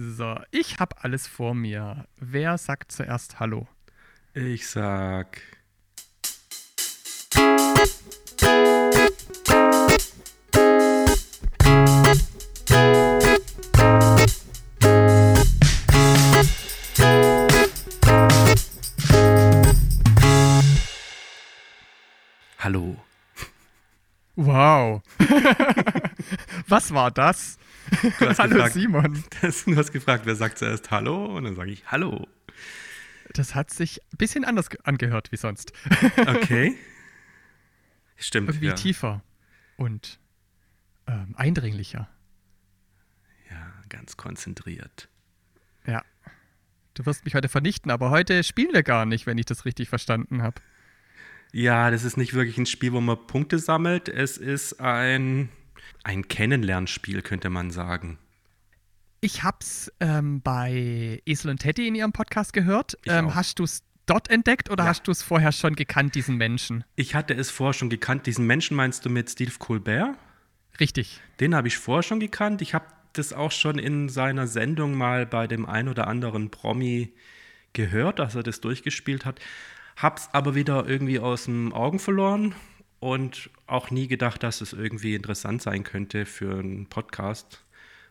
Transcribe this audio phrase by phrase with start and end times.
[0.00, 2.06] So, ich habe alles vor mir.
[2.18, 3.66] Wer sagt zuerst Hallo?
[4.32, 5.42] Ich sag.
[22.60, 22.96] Hallo.
[24.36, 25.02] Wow.
[26.68, 27.57] Was war das?
[28.02, 29.24] Hallo gefragt, Simon.
[29.40, 31.36] Das, du hast gefragt, wer sagt zuerst Hallo?
[31.36, 32.26] Und dann sage ich Hallo.
[33.34, 35.72] Das hat sich ein bisschen anders angehört wie sonst.
[36.26, 36.76] Okay.
[38.16, 38.48] Stimmt.
[38.48, 38.74] Irgendwie ja.
[38.74, 39.22] tiefer
[39.76, 40.18] und
[41.06, 42.08] ähm, eindringlicher.
[43.48, 45.08] Ja, ganz konzentriert.
[45.86, 46.02] Ja.
[46.94, 49.88] Du wirst mich heute vernichten, aber heute spielen wir gar nicht, wenn ich das richtig
[49.88, 50.60] verstanden habe.
[51.52, 54.08] Ja, das ist nicht wirklich ein Spiel, wo man Punkte sammelt.
[54.08, 55.48] Es ist ein,
[56.04, 58.18] ein Kennenlernspiel, könnte man sagen.
[59.20, 62.96] Ich hab's ähm, bei Esel und Teddy in ihrem Podcast gehört.
[63.04, 64.90] Ähm, hast du es dort entdeckt oder Ja.
[64.90, 66.84] hast du es vorher schon gekannt, diesen Menschen?
[66.94, 68.26] Ich hatte es vorher schon gekannt.
[68.26, 70.16] Diesen Menschen meinst du mit Steve Colbert?
[70.78, 71.20] Richtig.
[71.40, 72.62] Den habe ich vorher schon gekannt.
[72.62, 77.12] Ich habe das auch schon in seiner Sendung mal bei dem ein oder anderen Promi
[77.72, 79.40] gehört, dass er das durchgespielt hat.
[79.96, 82.54] Hab's aber wieder irgendwie aus den Augen verloren
[83.00, 87.64] und auch nie gedacht, dass es irgendwie interessant sein könnte für einen Podcast.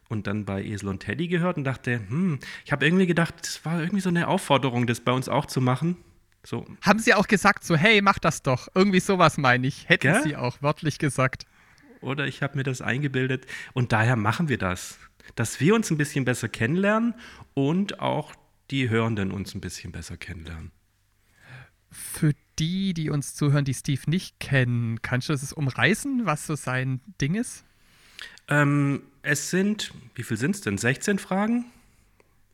[0.09, 3.65] Und dann bei Esel und Teddy gehört und dachte, hm, ich habe irgendwie gedacht, das
[3.65, 5.97] war irgendwie so eine Aufforderung, das bei uns auch zu machen.
[6.45, 8.69] So, Haben sie auch gesagt, so, hey, mach das doch.
[8.73, 9.89] Irgendwie sowas meine ich.
[9.89, 10.23] Hätten Gell?
[10.23, 11.45] sie auch wörtlich gesagt.
[11.99, 13.45] oder ich habe mir das eingebildet.
[13.73, 14.97] Und daher machen wir das.
[15.35, 17.13] Dass wir uns ein bisschen besser kennenlernen
[17.53, 18.33] und auch
[18.71, 20.71] die Hörenden uns ein bisschen besser kennenlernen.
[21.91, 26.55] Für die, die uns zuhören, die Steve nicht kennen, kannst du das umreißen, was so
[26.55, 27.63] sein Ding ist?
[28.47, 30.77] Ähm, es sind, wie viel sind es denn?
[30.77, 31.65] 16 Fragen?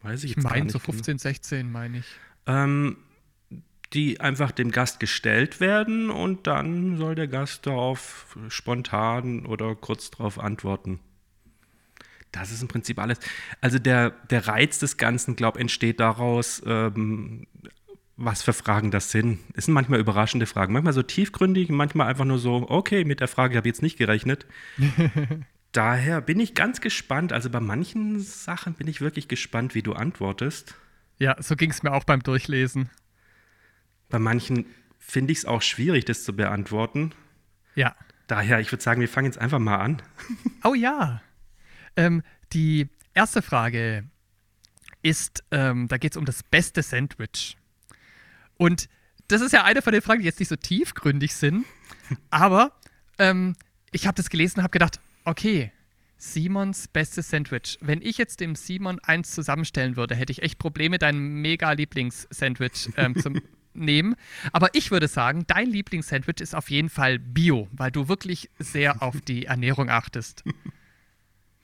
[0.01, 0.91] Weiß ich Ich jetzt gar meine nicht so genau.
[0.91, 2.05] 15, 16, meine ich.
[2.45, 2.97] Ähm,
[3.93, 10.09] die einfach dem Gast gestellt werden und dann soll der Gast darauf spontan oder kurz
[10.09, 10.99] darauf antworten.
[12.31, 13.19] Das ist im Prinzip alles.
[13.61, 17.45] Also der, der Reiz des Ganzen, glaube ich, entsteht daraus, ähm,
[18.15, 19.39] was für Fragen das sind.
[19.53, 23.27] Es sind manchmal überraschende Fragen, manchmal so tiefgründig, manchmal einfach nur so, okay, mit der
[23.27, 24.45] Frage habe ich jetzt nicht gerechnet.
[25.71, 27.33] Daher bin ich ganz gespannt.
[27.33, 30.75] Also bei manchen Sachen bin ich wirklich gespannt, wie du antwortest.
[31.17, 32.89] Ja, so ging es mir auch beim Durchlesen.
[34.09, 34.67] Bei manchen
[34.99, 37.13] finde ich es auch schwierig, das zu beantworten.
[37.73, 37.95] Ja.
[38.27, 40.01] Daher, ich würde sagen, wir fangen jetzt einfach mal an.
[40.63, 41.21] Oh ja.
[41.97, 44.05] Ähm, die erste Frage
[45.01, 47.57] ist, ähm, da geht es um das beste Sandwich.
[48.57, 48.89] Und
[49.27, 51.65] das ist ja eine von den Fragen, die jetzt nicht so tiefgründig sind,
[52.29, 52.73] aber
[53.17, 53.55] ähm,
[53.91, 55.71] ich habe das gelesen und habe gedacht, okay,
[56.17, 57.77] Simons bestes Sandwich.
[57.81, 62.89] Wenn ich jetzt dem Simon eins zusammenstellen würde, hätte ich echt Probleme, dein mega Lieblingssandwich
[62.95, 63.31] ähm, zu
[63.73, 64.15] nehmen.
[64.53, 69.01] Aber ich würde sagen, dein Lieblingssandwich ist auf jeden Fall Bio, weil du wirklich sehr
[69.01, 70.43] auf die Ernährung achtest.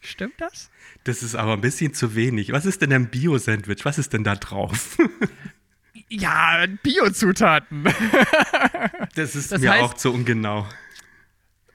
[0.02, 0.70] Stimmt das?
[1.04, 2.52] Das ist aber ein bisschen zu wenig.
[2.52, 3.86] Was ist denn ein Bio-Sandwich?
[3.86, 4.98] Was ist denn da drauf?
[6.10, 7.86] Ja, Biozutaten.
[9.16, 10.68] Das ist Das mir heißt- auch zu ungenau.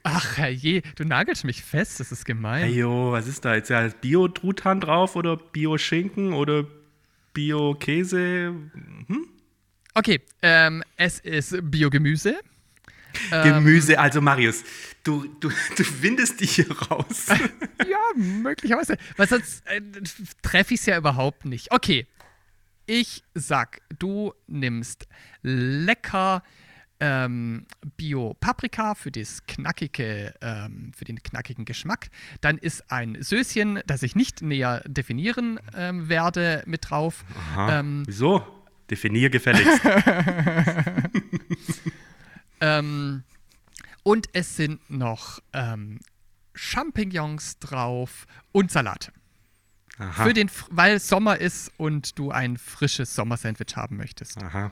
[0.03, 2.63] Ach herrje, du nagelst mich fest, das ist gemein.
[2.65, 3.69] Hey, jo, was ist da jetzt?
[3.69, 6.65] Ja, Bio-Truthahn drauf oder Bio-Schinken oder
[7.33, 8.53] Bio-Käse?
[9.93, 12.35] Okay, ähm, es ist Biogemüse.
[13.31, 14.63] Ähm, Gemüse, also Marius,
[15.03, 17.27] du, du, du windest dich hier raus.
[17.87, 18.97] Ja, möglicherweise.
[19.17, 19.79] Weil sonst äh,
[20.41, 21.71] treffe ich es ja überhaupt nicht.
[21.71, 22.07] Okay,
[22.85, 25.07] ich sag, du nimmst
[25.41, 26.43] lecker
[26.99, 27.65] ähm,
[27.97, 32.07] Bio-Paprika für das knackige, ähm, für den knackigen Geschmack.
[32.41, 37.25] Dann ist ein Söschen, das ich nicht näher definieren ähm, werde, mit drauf.
[37.53, 37.79] Aha.
[37.79, 38.45] Ähm, Wieso?
[38.89, 39.81] Definier gefälligst.
[42.61, 43.23] Ähm,
[44.03, 45.99] und es sind noch ähm,
[46.53, 49.11] Champignons drauf und Salat.
[49.97, 50.23] Aha.
[50.25, 54.37] Für den, weil Sommer ist und du ein frisches Sommersandwich haben möchtest.
[54.43, 54.71] Aha.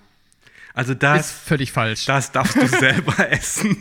[0.74, 2.06] Also Ist das, völlig falsch.
[2.06, 3.78] das darfst du selber essen.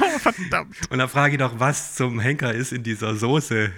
[0.00, 0.76] Oh, verdammt.
[0.90, 3.70] Und dann frage ich doch, was zum Henker ist in dieser Soße.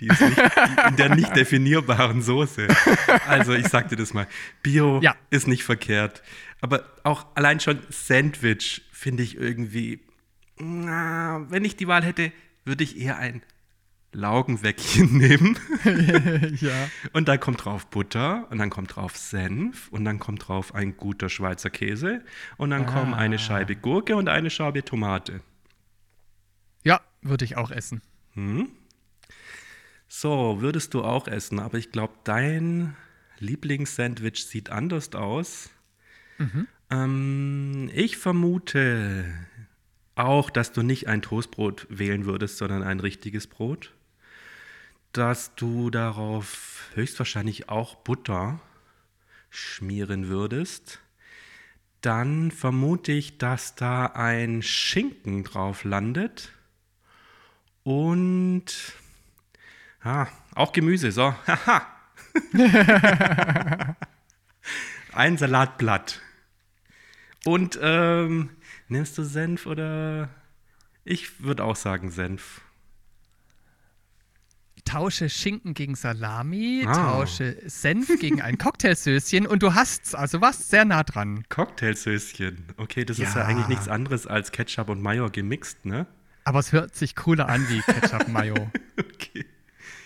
[0.00, 2.68] Die ist nicht, die, in der nicht definierbaren Soße.
[3.28, 4.26] Also ich sag dir das mal.
[4.62, 5.14] Bio Ja.
[5.30, 6.22] ist nicht verkehrt.
[6.60, 10.00] Aber auch allein schon Sandwich finde ich irgendwie,
[10.58, 12.32] na, wenn ich die Wahl hätte,
[12.64, 13.42] würde ich eher ein
[14.14, 15.58] Laugenweckchen nehmen.
[16.60, 16.88] ja.
[17.12, 20.96] Und da kommt drauf Butter und dann kommt drauf Senf und dann kommt drauf ein
[20.96, 22.24] guter Schweizer Käse
[22.56, 23.18] und dann kommen Ah.
[23.18, 25.40] eine Scheibe Gurke und eine Scheibe Tomate.
[26.84, 28.02] Ja, würde ich auch essen.
[28.34, 28.68] Hm?
[30.08, 32.94] So, würdest du auch essen, aber ich glaube, dein
[33.38, 35.70] Lieblingssandwich sieht anders aus.
[36.38, 36.68] Mhm.
[36.90, 39.24] Ähm, ich vermute
[40.14, 43.93] auch, dass du nicht ein Toastbrot wählen würdest, sondern ein richtiges Brot.
[45.14, 48.60] Dass du darauf höchstwahrscheinlich auch Butter
[49.48, 50.98] schmieren würdest.
[52.00, 56.50] Dann vermute ich, dass da ein Schinken drauf landet.
[57.84, 58.92] Und
[60.02, 60.26] ah,
[60.56, 61.12] auch Gemüse.
[61.12, 61.86] So, haha.
[65.12, 66.20] ein Salatblatt.
[67.44, 68.50] Und ähm,
[68.88, 70.28] nimmst du Senf oder?
[71.04, 72.62] Ich würde auch sagen Senf.
[74.84, 76.92] Tausche Schinken gegen Salami, Ah.
[76.92, 80.14] tausche Senf gegen ein Cocktailsöschen und du hast's.
[80.14, 81.44] Also warst sehr nah dran.
[81.48, 82.66] Cocktailsöschen.
[82.76, 83.46] Okay, das ist ja Ja.
[83.46, 86.06] eigentlich nichts anderes als Ketchup und Mayo gemixt, ne?
[86.44, 88.70] Aber es hört sich cooler an wie Ketchup Mayo.
[88.98, 89.44] Okay.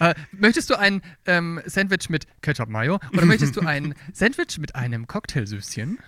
[0.01, 4.77] Äh, möchtest du ein ähm, Sandwich mit Ketchup Mayo oder möchtest du ein Sandwich mit
[4.77, 5.99] einem Cocktailsüßchen?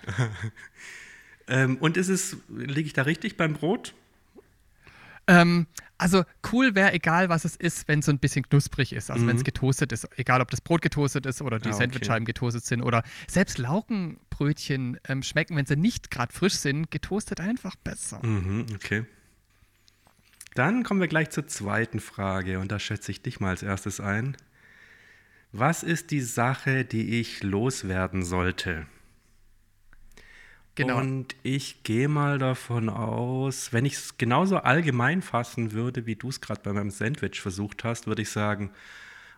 [1.47, 3.93] Ähm, und ist es, liege ich da richtig beim Brot?
[5.31, 5.67] Ähm,
[5.97, 9.09] also cool wäre, egal was es ist, wenn es so ein bisschen knusprig ist.
[9.11, 9.45] Also wenn es Mhm.
[9.45, 10.07] getoastet ist.
[10.17, 11.77] Egal, ob das Brot getoastet ist oder die Ah, okay.
[11.83, 12.81] Sandwichscheiben getoastet sind.
[12.81, 18.19] Oder selbst Laugenbrötchen ähm, schmecken, wenn sie nicht gerade frisch sind, getoastet einfach besser.
[18.25, 19.05] Mhm, okay.
[20.55, 23.99] Dann kommen wir gleich zur zweiten Frage und da schätze ich dich mal als erstes
[24.01, 24.35] ein.
[25.53, 28.85] Was ist die Sache, die ich loswerden sollte?
[30.75, 30.99] Genau.
[30.99, 36.29] Und ich gehe mal davon aus, wenn ich es genauso allgemein fassen würde, wie du
[36.29, 38.71] es gerade bei meinem Sandwich versucht hast, würde ich sagen,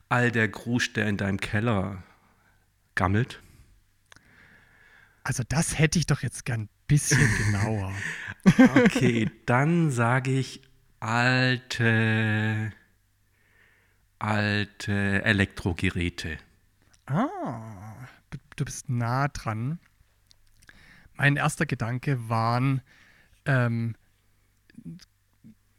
[0.10, 2.04] all der Grusch, der in deinem Keller
[2.96, 3.42] gammelt.
[5.24, 7.92] Also das hätte ich doch jetzt gern ein bisschen genauer.
[8.76, 10.62] Okay, dann sage ich
[11.00, 12.72] alte,
[14.20, 16.38] alte Elektrogeräte.
[17.06, 17.96] Ah,
[18.30, 19.80] du- du bist nah dran.
[21.24, 22.82] Mein erster Gedanke waren
[23.46, 23.96] ähm,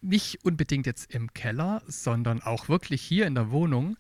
[0.01, 3.99] nicht unbedingt jetzt im Keller, sondern auch wirklich hier in der Wohnung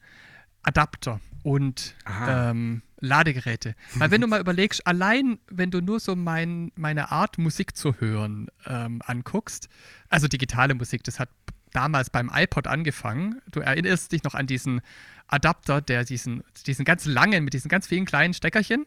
[0.62, 1.96] Adapter und
[2.26, 3.74] ähm, Ladegeräte.
[3.96, 8.00] Weil wenn du mal überlegst, allein wenn du nur so mein, meine Art Musik zu
[8.00, 9.68] hören ähm, anguckst,
[10.08, 11.28] also digitale Musik, das hat
[11.72, 13.42] damals beim iPod angefangen.
[13.50, 14.80] Du erinnerst dich noch an diesen
[15.26, 18.86] Adapter, der diesen, diesen ganz langen, mit diesen ganz vielen kleinen Steckerchen.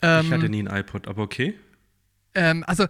[0.00, 1.58] Ich hatte nie ein iPod, aber okay.
[2.34, 2.86] Ähm, also,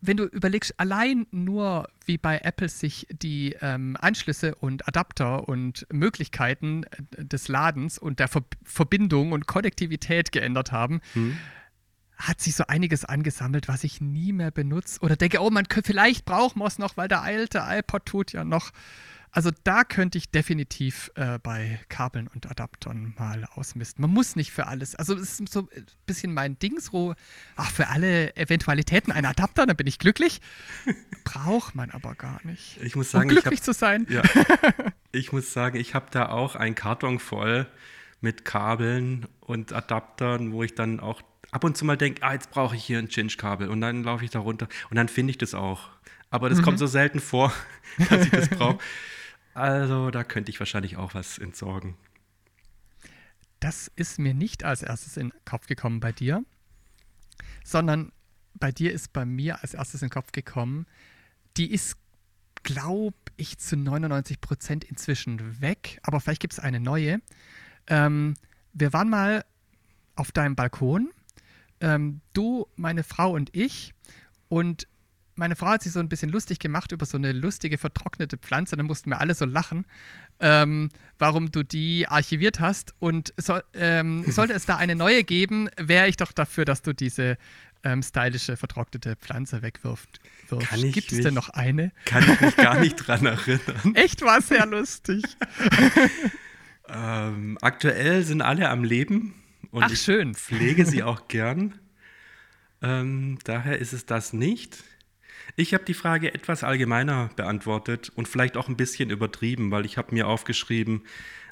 [0.00, 5.86] wenn du überlegst, allein nur wie bei Apple sich die ähm, Anschlüsse und Adapter und
[5.92, 11.36] Möglichkeiten äh, des Ladens und der Ver Verbindung und Konnektivität geändert haben, Hm.
[12.16, 15.00] hat sich so einiges angesammelt, was ich nie mehr benutze.
[15.00, 18.32] Oder denke, oh, man könnte, vielleicht brauchen wir es noch, weil der alte iPod tut
[18.32, 18.72] ja noch.
[19.36, 24.00] Also da könnte ich definitiv äh, bei Kabeln und Adaptern mal ausmisten.
[24.00, 24.94] Man muss nicht für alles.
[24.94, 27.14] Also es ist so ein bisschen mein Ding, so,
[27.54, 30.40] ach, für alle Eventualitäten ein Adapter, dann bin ich glücklich.
[31.24, 32.78] Braucht man aber gar nicht.
[32.82, 34.06] Ich muss Um sagen, ich habe glücklich zu sein.
[34.08, 34.22] Ja.
[35.12, 37.66] Ich muss sagen, ich habe da auch einen Karton voll
[38.20, 41.22] mit Kabeln und Adaptern, wo ich dann auch
[41.52, 44.24] ab und zu mal denke, ah, jetzt brauche ich hier ein Cinch-Kabel und dann laufe
[44.24, 45.88] ich da runter und dann finde ich das auch.
[46.28, 47.52] Aber das kommt so selten vor,
[48.10, 48.78] dass ich das brauche.
[49.56, 51.94] Also da könnte ich wahrscheinlich auch was entsorgen.
[53.58, 56.44] Das ist mir nicht als erstes in den Kopf gekommen bei dir,
[57.64, 58.12] sondern
[58.52, 60.84] bei dir ist bei mir als erstes in den Kopf gekommen,
[61.56, 61.96] die ist,
[62.64, 67.22] glaube ich, zu 99 Prozent inzwischen weg, aber vielleicht gibt es eine neue.
[67.86, 68.34] Ähm,
[68.74, 69.42] wir waren mal
[70.16, 71.10] auf deinem Balkon,
[71.80, 73.94] ähm, du, meine Frau und ich,
[74.50, 74.86] und
[75.36, 78.76] meine Frau hat sich so ein bisschen lustig gemacht über so eine lustige vertrocknete Pflanze.
[78.76, 79.86] Da mussten wir alle so lachen,
[80.40, 82.94] ähm, warum du die archiviert hast.
[82.98, 86.94] Und so, ähm, sollte es da eine neue geben, wäre ich doch dafür, dass du
[86.94, 87.36] diese
[87.84, 90.20] ähm, stylische vertrocknete Pflanze wegwirft.
[90.48, 90.68] wirfst.
[90.68, 91.92] Kann ich Gibt es denn noch eine?
[92.04, 93.92] Kann ich mich gar nicht dran erinnern.
[93.94, 95.24] Echt war sehr lustig.
[96.88, 99.34] Ähm, aktuell sind alle am Leben
[99.70, 100.34] und Ach, ich schön.
[100.34, 101.74] pflege sie auch gern.
[102.82, 104.84] Ähm, daher ist es das nicht.
[105.54, 109.96] Ich habe die Frage etwas allgemeiner beantwortet und vielleicht auch ein bisschen übertrieben, weil ich
[109.96, 111.02] habe mir aufgeschrieben,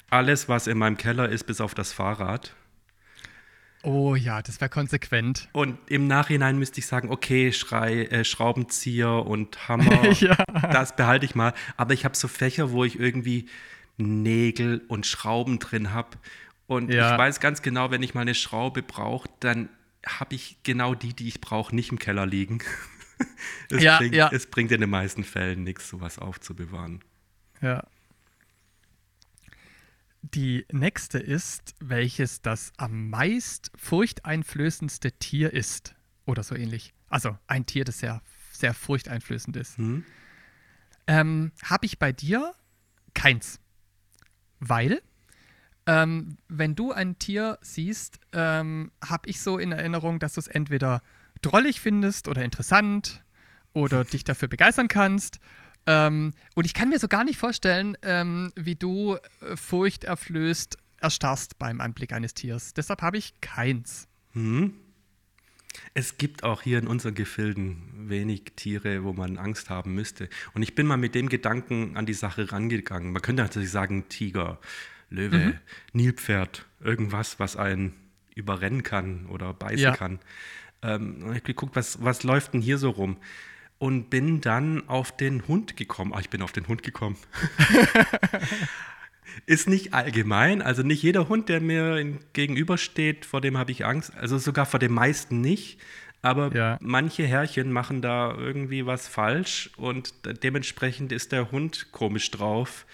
[0.09, 2.53] alles, was in meinem Keller ist, bis auf das Fahrrad.
[3.83, 5.47] Oh ja, das wäre konsequent.
[5.51, 10.35] Und im Nachhinein müsste ich sagen, okay, Schrei, äh, Schraubenzieher und Hammer, Ja.
[10.71, 11.53] das behalte ich mal.
[11.77, 13.47] Aber ich habe so Fächer, wo ich irgendwie
[13.97, 16.17] Nägel und Schrauben drin habe.
[16.67, 17.11] Und Ja.
[17.13, 19.69] ich weiß ganz genau, wenn ich mal eine Schraube brauche, dann
[20.05, 22.59] habe ich genau die, die ich brauche, nicht im Keller liegen.
[23.71, 24.29] es, Ja, bringt, ja.
[24.31, 27.03] es bringt in den meisten Fällen nichts, sowas aufzubewahren.
[27.61, 27.85] Ja.
[30.21, 35.95] Die nächste ist, welches das am meist furchteinflößendste Tier ist.
[36.25, 36.93] Oder so ähnlich.
[37.09, 39.77] Also ein Tier, das sehr, sehr furchteinflößend ist.
[39.77, 40.03] Hm?
[41.07, 42.55] Ähm, Habe ich bei dir
[43.13, 43.59] keins.
[44.59, 45.01] Weil,
[45.85, 50.47] ähm, wenn du ein Tier siehst, ähm, habe ich so in Erinnerung, dass du es
[50.47, 51.03] entweder
[51.45, 53.23] drollig findest oder interessant
[53.73, 55.39] oder dich dafür begeistern kannst.
[55.87, 61.59] Ähm, und ich kann mir so gar nicht vorstellen, ähm, wie du äh, furchterflößt erstarrst
[61.59, 62.73] beim Anblick eines Tiers.
[62.73, 64.07] Deshalb habe ich keins.
[64.33, 64.73] Hm?
[65.93, 70.29] Es gibt auch hier in unseren Gefilden wenig Tiere, wo man Angst haben müsste.
[70.53, 73.11] Und ich bin mal mit dem Gedanken an die Sache rangegangen.
[73.11, 74.57] Man könnte natürlich sagen, Tiger,
[75.09, 75.53] Löwe, Mhm.
[75.91, 77.93] Nilpferd, irgendwas, was einen
[78.35, 79.95] überrennen kann oder beißen Ja.
[79.95, 80.19] kann.
[80.81, 83.17] Ähm, und ich habe geguckt, was, was läuft denn hier so rum?
[83.77, 86.13] Und bin dann auf den Hund gekommen.
[86.13, 87.17] Ah, ich bin auf den Hund gekommen.
[89.45, 92.03] Ist nicht allgemein, also nicht jeder Hund, der mir
[92.33, 94.15] gegenübersteht, vor dem habe ich Angst.
[94.15, 95.79] Also sogar vor den meisten nicht.
[96.21, 96.77] Aber Ja.
[96.81, 102.85] manche Herrchen machen da irgendwie was falsch und de- dementsprechend ist der Hund komisch drauf.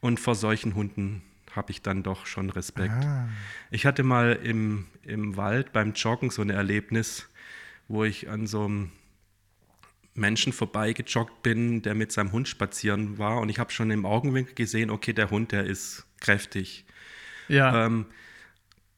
[0.00, 1.22] Und vor solchen Hunden
[1.56, 3.04] habe ich dann doch schon Respekt.
[3.04, 3.28] Ah.
[3.70, 7.28] Ich hatte mal im, im Wald beim Joggen so ein Erlebnis,
[7.88, 8.92] wo ich an so einem
[10.14, 14.54] Menschen vorbeigejoggt bin, der mit seinem Hund spazieren war und ich habe schon im Augenwinkel
[14.54, 16.84] gesehen, okay, der Hund, der ist kräftig.
[17.48, 17.86] Ja.
[17.86, 18.06] Ähm,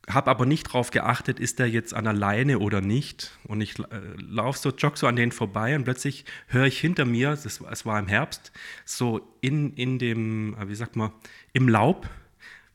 [0.08, 3.38] habe aber nicht darauf geachtet, ist der jetzt an der Leine oder nicht.
[3.44, 3.84] Und ich äh,
[4.16, 7.86] laufe so, jogge so an denen vorbei und plötzlich höre ich hinter mir, das, es
[7.86, 8.52] war im Herbst,
[8.84, 11.12] so in, in dem, äh, wie sagt man,
[11.52, 12.08] im Laub,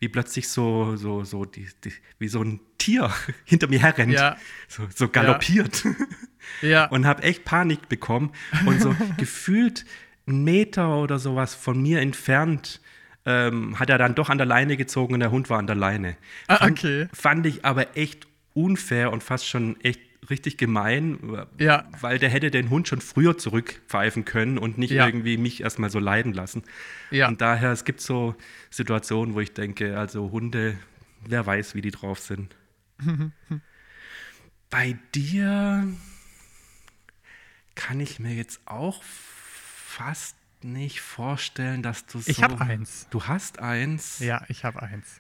[0.03, 3.09] wie plötzlich so, so, so, die, die, wie so ein Tier
[3.45, 4.35] hinter mir herrennt, Ja.
[4.67, 5.85] so, so galoppiert.
[6.61, 6.85] ja.
[6.89, 8.33] und habe echt Panik bekommen
[8.65, 9.85] und so gefühlt
[10.27, 12.81] einen Meter oder sowas von mir entfernt
[13.25, 15.77] ähm, hat er dann doch an der Leine gezogen und der Hund war an der
[15.77, 16.17] Leine.
[16.47, 17.07] Ah, Fand, okay.
[17.13, 21.19] fand ich aber echt unfair und fast schon echt richtig gemein,
[21.57, 21.85] Ja.
[22.01, 25.05] weil der hätte den Hund schon früher zurückpfeifen können und nicht Ja.
[25.05, 26.63] irgendwie mich erstmal so leiden lassen.
[27.11, 27.27] Ja.
[27.27, 28.35] Und daher, es gibt so
[28.69, 30.77] Situationen, wo ich denke, also Hunde,
[31.25, 32.55] wer weiß, wie die drauf sind.
[34.69, 35.87] Bei dir
[37.75, 42.31] kann ich mir jetzt auch fast nicht vorstellen, dass du so.
[42.31, 43.07] Ich habe eins.
[43.11, 44.19] Du hast eins.
[44.19, 45.19] Ja, ich habe eins.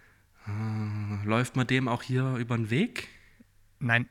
[1.25, 3.07] Läuft man dem auch hier über den Weg?
[3.79, 4.07] Nein.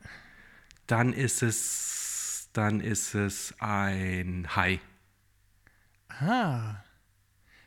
[0.87, 4.79] Dann ist es, dann ist es ein Hai.
[6.09, 6.75] Ah.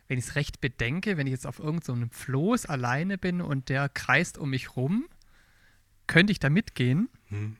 [0.08, 3.68] Wenn ich es recht bedenke, wenn ich jetzt auf irgendeinem so Floß alleine bin und
[3.68, 5.06] der kreist um mich rum,
[6.06, 7.08] könnte ich da mitgehen.
[7.28, 7.56] Hm.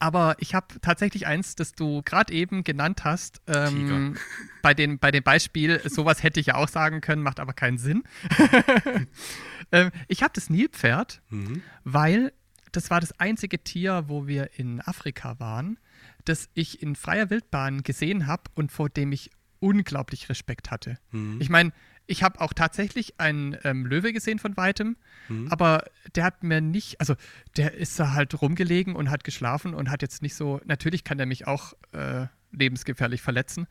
[0.00, 3.40] Aber ich habe tatsächlich eins, das du gerade eben genannt hast.
[3.48, 4.16] Ähm,
[4.62, 7.78] bei, den, bei dem Beispiel, sowas hätte ich ja auch sagen können, macht aber keinen
[7.78, 8.04] Sinn.
[9.72, 11.62] ähm, ich habe das Nilpferd, Mhm.
[11.84, 12.32] weil
[12.78, 15.78] das war das einzige Tier, wo wir in Afrika waren,
[16.24, 20.96] das ich in freier Wildbahn gesehen habe und vor dem ich unglaublich Respekt hatte.
[21.10, 21.40] Mhm.
[21.40, 21.72] Ich meine,
[22.06, 24.96] ich habe auch tatsächlich einen ähm, Löwe gesehen von weitem,
[25.28, 25.48] Mhm.
[25.48, 27.16] aber der hat mir nicht, also
[27.56, 31.18] der ist da halt rumgelegen und hat geschlafen und hat jetzt nicht so, natürlich kann
[31.18, 33.66] der mich auch äh, lebensgefährlich verletzen,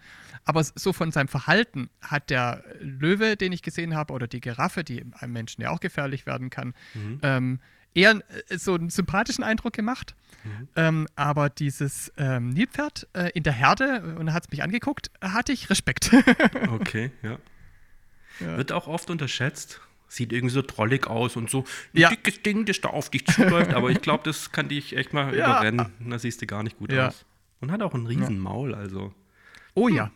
[0.45, 4.83] aber so von seinem Verhalten hat der Löwe, den ich gesehen habe, oder die Giraffe,
[4.83, 7.19] die einem Menschen ja auch gefährlich werden kann, Mhm.
[7.23, 7.59] ähm,
[7.93, 10.15] eher äh, so einen sympathischen Eindruck gemacht.
[10.43, 10.67] Mhm.
[10.75, 15.51] Ähm, aber dieses ähm, Nilpferd äh, in der Herde, und hat es mich angeguckt, hatte
[15.51, 16.11] ich Respekt.
[16.71, 17.37] Okay, ja.
[18.39, 18.57] Ja.
[18.57, 19.81] Wird auch oft unterschätzt.
[20.09, 22.09] Sieht irgendwie so trollig aus und so ein Ja.
[22.09, 23.73] dickes Ding, das da auf dich zuläuft.
[23.73, 25.45] Aber ich glaube, das kann dich echt mal Ja.
[25.49, 25.91] überrennen.
[25.99, 27.25] Da siehst du gar nicht gut aus.
[27.59, 29.13] Und hat auch ein riesen Maul, also.
[29.73, 30.11] oh ja.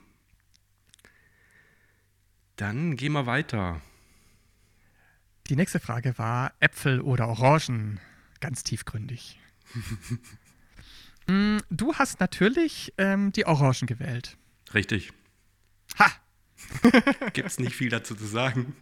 [2.55, 3.81] Dann gehen wir weiter.
[5.51, 7.99] Die nächste Frage war Äpfel oder Orangen.
[8.39, 9.37] Ganz tiefgründig.
[11.27, 14.37] Mm, du hast natürlich ähm, die Orangen gewählt.
[14.73, 15.13] Richtig.
[15.99, 16.11] Ha!
[17.33, 18.75] Gibt's nicht viel dazu zu sagen.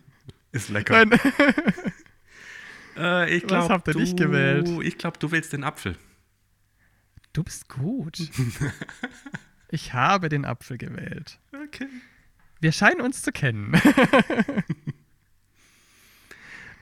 [0.54, 1.06] Ist lecker.
[1.06, 1.20] Nein.
[2.98, 4.70] Äh, ich Was glaub, habt ihr nicht gewählt?
[4.84, 5.98] Ich glaube, du willst den Apfel.
[7.34, 8.20] Du bist gut.
[9.70, 11.40] Ich habe den Apfel gewählt.
[11.66, 11.88] Okay.
[12.62, 13.80] Wir scheinen uns zu kennen.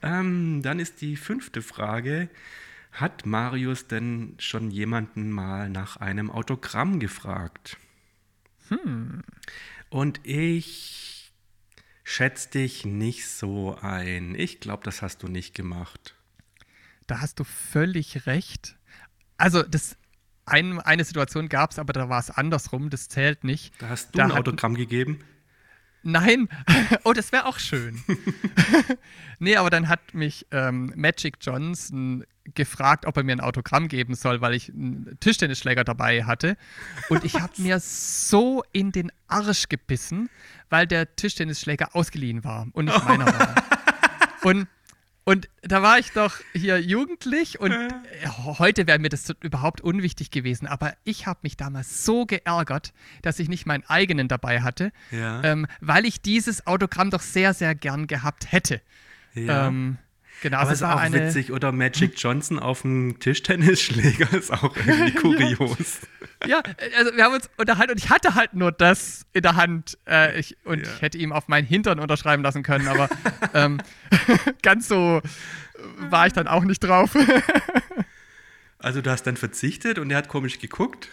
[0.02, 2.30] Ähm, dann ist die fünfte Frage.
[2.92, 7.78] Hat Marius denn schon jemanden mal nach einem Autogramm gefragt?
[8.70, 9.24] Hm.
[9.90, 11.32] Und ich
[12.04, 14.34] schätze dich nicht so ein.
[14.36, 16.16] Ich glaube, das hast du nicht gemacht.
[17.06, 18.78] Da hast du völlig recht.
[19.38, 19.98] Also, das
[20.46, 22.90] ein, eine Situation gab es, aber da war es andersrum.
[22.90, 23.74] Das zählt nicht.
[23.80, 25.20] Da hast du Da ein Autogramm gegeben.
[26.04, 26.48] Nein,
[27.04, 28.02] oh, das wäre auch schön.
[29.40, 32.24] nee, aber dann hat mich ähm, Magic Johnson
[32.56, 36.56] gefragt, ob er mir ein Autogramm geben soll, weil ich einen Tischtennisschläger dabei hatte.
[37.10, 40.30] Und ich habe mir so in den Arsch gebissen,
[40.70, 43.56] weil der Tischtennisschläger ausgeliehen war und nicht meiner war.
[44.44, 44.68] Und
[45.28, 47.90] und da war ich doch hier jugendlich und äh,
[48.38, 50.68] heute wäre mir das überhaupt unwichtig gewesen.
[50.68, 52.94] Aber ich habe mich damals so geärgert,
[53.24, 55.44] dass ich nicht meinen eigenen dabei hatte, ja.
[55.44, 58.80] ähm, weil ich dieses Autogramm doch sehr, sehr gern gehabt hätte.
[59.34, 59.68] Ja.
[59.68, 59.98] Ähm,
[60.42, 61.28] Genau, Aber also es ist auch eine...
[61.28, 66.02] witzig, oder Magic Johnson auf dem Tischtennisschläger ist auch irgendwie kurios.
[66.46, 66.62] ja,
[66.98, 70.40] also wir haben uns unterhalten und ich hatte halt nur das in der Hand äh,
[70.40, 70.94] ich, und ja.
[70.94, 73.10] ich hätte ihm auf meinen Hintern unterschreiben lassen können, aber
[73.54, 73.80] ähm,
[74.62, 75.22] ganz so
[76.10, 77.16] war ich dann auch nicht drauf.
[78.80, 81.10] also du hast dann verzichtet und er hat komisch geguckt?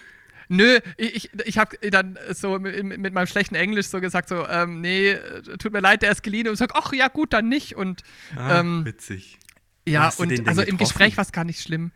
[0.49, 4.81] Nö, ich, ich habe dann so mit, mit, meinem schlechten Englisch so gesagt, so, ähm,
[4.81, 5.17] nee,
[5.59, 6.47] tut mir leid, der ist geliehen.
[6.47, 7.77] Und ich sage, ach ja, gut, dann nicht.
[7.77, 8.03] Und,
[8.37, 9.39] ah, ähm, witzig.
[9.87, 10.69] Ja, und also getroffen?
[10.69, 11.93] im Gespräch war es gar nicht schlimm.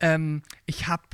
[0.00, 1.04] Ähm, ich habe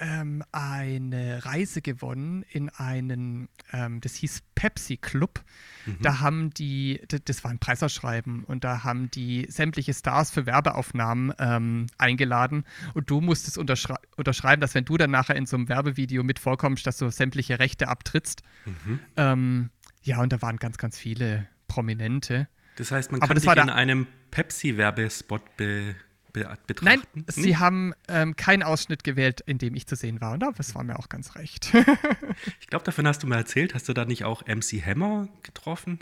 [0.00, 5.40] ähm, eine Reise gewonnen in einen, ähm, das hieß Pepsi Club.
[5.86, 5.98] Mhm.
[6.00, 11.32] Da haben die, das war ein Preisausschreiben und da haben die sämtliche Stars für Werbeaufnahmen
[11.38, 12.64] ähm, eingeladen
[12.94, 16.38] und du musstest unterschrei unterschreiben, dass wenn du dann nachher in so einem Werbevideo mit
[16.38, 18.42] vorkommst, dass du sämtliche Rechte abtrittst.
[18.64, 19.00] Mhm.
[19.16, 19.70] Ähm,
[20.02, 22.48] ja, und da waren ganz, ganz viele Prominente.
[22.76, 25.94] Das heißt, man kann dich in einem Pepsi-Werbespot be
[26.32, 26.82] betrachten?
[26.82, 30.32] Nein, sie haben ähm, keinen Ausschnitt gewählt, in dem ich zu sehen war.
[30.32, 31.72] Und das war mir auch ganz recht.
[32.60, 33.74] ich glaube, davon hast du mal erzählt.
[33.74, 36.00] Hast du da nicht auch MC Hammer getroffen?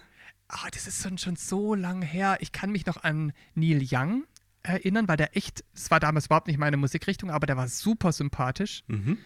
[0.52, 2.38] Oh, das ist schon, schon so lang her.
[2.40, 4.24] Ich kann mich noch an Neil Young
[4.62, 8.12] erinnern, weil der echt, es war damals überhaupt nicht meine Musikrichtung, aber der war super
[8.12, 8.82] sympathisch.
[8.86, 9.18] Mhm.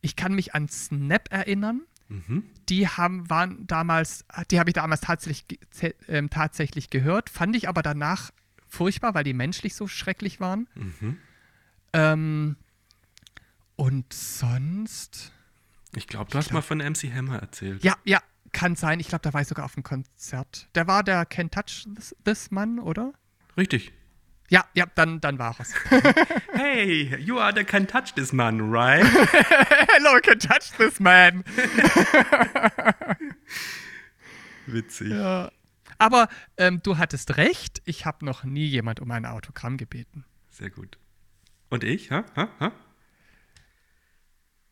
[0.00, 1.82] Ich kann mich an Snap erinnern.
[2.08, 2.44] Mhm.
[2.68, 5.60] Die haben, waren damals, die habe ich damals tatsächlich,
[6.06, 8.30] äh, tatsächlich gehört, fand ich aber danach
[8.76, 10.68] furchtbar, weil die menschlich so schrecklich waren.
[10.74, 11.18] Mhm.
[11.92, 12.56] Ähm,
[13.76, 15.32] und sonst.
[15.94, 17.82] Ich glaube, du hast glaub, mal von MC Hammer erzählt.
[17.82, 18.20] Ja, ja,
[18.52, 19.00] kann sein.
[19.00, 20.68] Ich glaube, da war ich sogar auf dem Konzert.
[20.74, 23.12] Der war der Can Touch This, this Mann, oder?
[23.56, 23.92] Richtig.
[24.48, 25.74] Ja, ja, dann, dann war es.
[26.52, 29.04] hey, you are the Can Touch This Man, right?
[29.88, 31.42] Hello, Can Touch This Man.
[34.66, 35.10] Witzig.
[35.10, 35.50] Ja.
[35.98, 40.24] Aber ähm, du hattest recht, ich habe noch nie jemand um ein Autogramm gebeten.
[40.50, 40.98] Sehr gut.
[41.68, 42.10] Und ich?
[42.10, 42.24] Ha?
[42.34, 42.48] Ha?
[42.60, 42.72] Ha?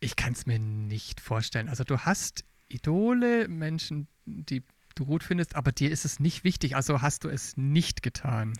[0.00, 1.68] Ich kann es mir nicht vorstellen.
[1.68, 4.62] Also du hast Idole, Menschen, die
[4.94, 6.76] du gut findest, aber dir ist es nicht wichtig.
[6.76, 8.54] Also hast du es nicht getan.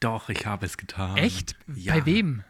[0.00, 1.16] Doch, ich habe es getan.
[1.16, 1.56] Echt?
[1.74, 1.94] Ja.
[1.94, 2.44] Bei wem?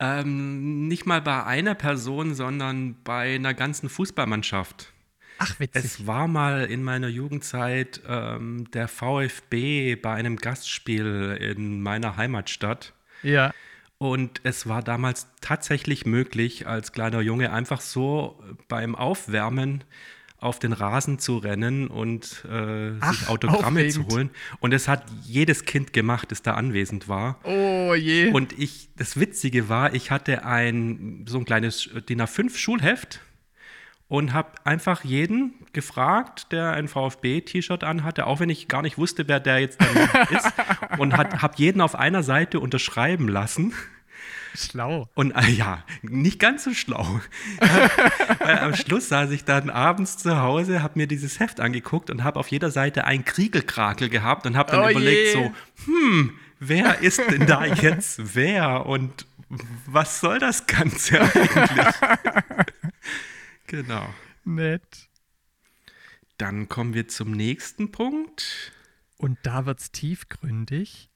[0.00, 4.92] Ähm, nicht mal bei einer Person, sondern bei einer ganzen Fußballmannschaft.
[5.38, 5.84] Ach, witzig.
[5.84, 12.92] Es war mal in meiner Jugendzeit ähm, der VfB bei einem Gastspiel in meiner Heimatstadt.
[13.22, 13.52] Ja.
[13.98, 19.84] Und es war damals tatsächlich möglich, als kleiner Junge einfach so beim Aufwärmen
[20.38, 23.92] auf den Rasen zu rennen und äh, Ach, sich Autogramme aufregend.
[23.92, 24.30] zu holen.
[24.58, 27.38] Und es hat jedes Kind gemacht, das da anwesend war.
[27.44, 28.30] Oh je.
[28.32, 33.20] Und ich, das Witzige war, ich hatte ein so ein kleines DIN A5 Schulheft
[34.12, 39.26] und habe einfach jeden gefragt, der ein VfB-T-Shirt anhatte, auch wenn ich gar nicht wusste,
[39.26, 39.80] wer der jetzt
[40.30, 40.52] ist,
[40.98, 43.72] und habe jeden auf einer Seite unterschreiben lassen.
[44.54, 45.08] Schlau.
[45.14, 47.20] Und äh, ja, nicht ganz so schlau.
[48.38, 52.22] Weil am Schluss saß ich dann abends zu Hause, habe mir dieses Heft angeguckt und
[52.22, 55.42] habe auf jeder Seite ein Kriegelkrakel gehabt und habe dann oh überlegt, je.
[55.42, 55.52] so,
[55.86, 59.24] hm, wer ist denn da jetzt wer und
[59.86, 61.94] was soll das Ganze eigentlich?
[63.72, 64.06] Genau.
[64.44, 65.08] Nett.
[66.36, 68.70] Dann kommen wir zum nächsten Punkt.
[69.16, 71.08] Und da wird es tiefgründig.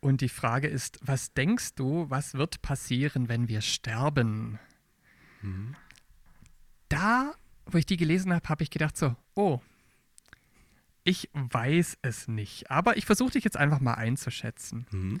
[0.00, 4.58] Und die Frage ist, was denkst du, was wird passieren, wenn wir sterben?
[5.42, 5.76] Mhm.
[6.88, 7.34] Da,
[7.66, 9.60] wo ich die gelesen habe, habe ich gedacht so, oh,
[11.04, 12.70] ich weiß es nicht.
[12.70, 14.86] Aber ich versuche dich jetzt einfach mal einzuschätzen.
[14.90, 15.20] Mhm.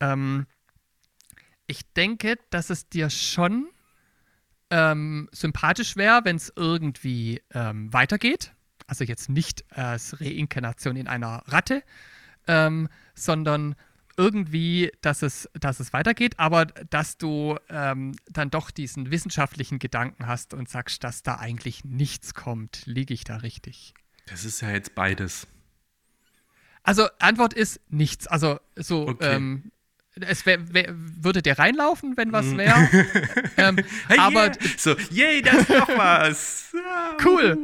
[0.00, 0.46] Ähm,
[1.68, 3.68] ich denke, dass es dir schon
[4.74, 8.52] ähm, sympathisch wäre, wenn es irgendwie ähm, weitergeht.
[8.88, 11.84] Also jetzt nicht als Reinkarnation in einer Ratte,
[12.48, 13.76] ähm, sondern
[14.16, 20.26] irgendwie, dass es, dass es weitergeht, aber dass du ähm, dann doch diesen wissenschaftlichen Gedanken
[20.26, 22.82] hast und sagst, dass da eigentlich nichts kommt.
[22.84, 23.94] Liege ich da richtig?
[24.26, 25.46] Das ist ja jetzt beides.
[26.82, 28.26] Also Antwort ist nichts.
[28.26, 29.36] Also so okay.
[29.36, 29.70] ähm,
[30.20, 32.58] es wär, wär, würde der reinlaufen, wenn was mhm.
[32.58, 32.76] wäre.
[33.56, 34.54] ähm, hey, aber yeah.
[34.76, 36.72] so, yay, das ist doch was.
[37.24, 37.58] cool.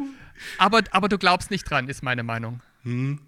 [0.58, 2.60] aber, aber du glaubst nicht dran, ist meine Meinung.
[2.82, 3.20] Hm.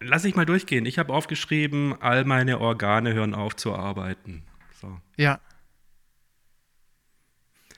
[0.00, 0.86] Lass ich mal durchgehen.
[0.86, 4.44] Ich habe aufgeschrieben, all meine Organe hören auf zu arbeiten.
[4.80, 5.00] So.
[5.16, 5.40] Ja.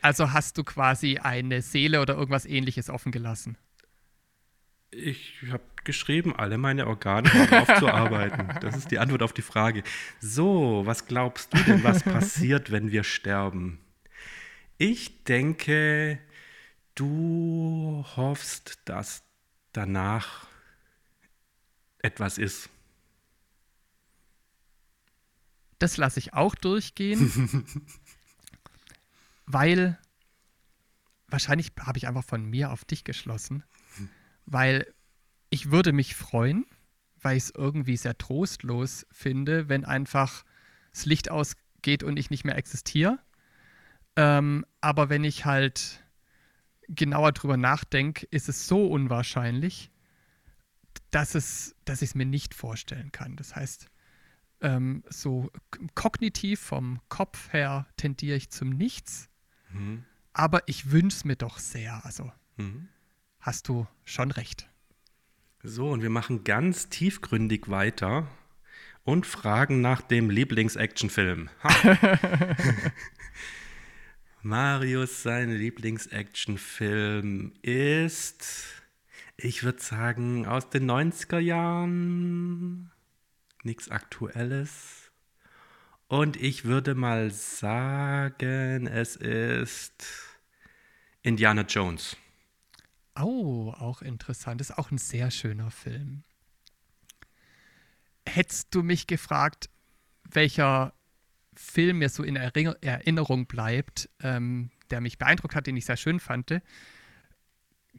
[0.02, 3.56] Also hast du quasi eine Seele oder irgendwas ähnliches offen gelassen.
[4.90, 8.48] Ich habe geschrieben, alle meine Organe hören auf zu arbeiten.
[8.60, 9.82] Das ist die Antwort auf die Frage.
[10.20, 13.78] So, was glaubst du denn, was passiert, wenn wir sterben?
[14.78, 16.18] Ich denke,
[16.94, 19.22] du hoffst, dass
[19.72, 20.46] danach
[21.98, 22.68] etwas ist.
[25.78, 27.64] Das lasse ich auch durchgehen,
[29.46, 29.98] weil
[31.28, 33.64] wahrscheinlich habe ich einfach von mir auf dich geschlossen,
[34.50, 34.92] weil
[35.48, 36.66] ich würde mich freuen,
[37.20, 40.44] weil ich es irgendwie sehr trostlos finde, wenn einfach
[40.92, 43.18] das Licht ausgeht und ich nicht mehr existiere.
[44.16, 46.04] Ähm, aber wenn ich halt
[46.88, 49.90] genauer drüber nachdenke, ist es so unwahrscheinlich,
[51.12, 53.36] dass, es, dass ich es mir nicht vorstellen kann.
[53.36, 53.86] Das heißt,
[54.62, 55.50] ähm, so
[55.94, 59.28] kognitiv vom Kopf her tendiere ich zum Nichts,
[59.72, 60.04] mhm.
[60.32, 62.04] aber ich wünsche es mir doch sehr.
[62.04, 62.88] Also mhm.
[63.40, 64.68] Hast du schon recht.
[65.62, 68.28] So, und wir machen ganz tiefgründig weiter
[69.04, 71.50] und fragen nach dem Lieblings-Actionfilm.
[74.42, 78.80] Marius, sein Lieblings-Actionfilm ist
[79.42, 82.90] ich würde sagen, aus den 90er Jahren
[83.62, 85.10] nichts Aktuelles.
[86.08, 90.38] Und ich würde mal sagen, es ist
[91.22, 92.16] Indiana Jones.
[93.18, 94.60] Oh, auch interessant.
[94.60, 96.22] Das ist auch ein sehr schöner Film.
[98.26, 99.70] Hättest du mich gefragt,
[100.30, 100.94] welcher
[101.54, 106.20] Film mir so in Erinnerung bleibt, ähm, der mich beeindruckt hat, den ich sehr schön
[106.20, 106.62] fand,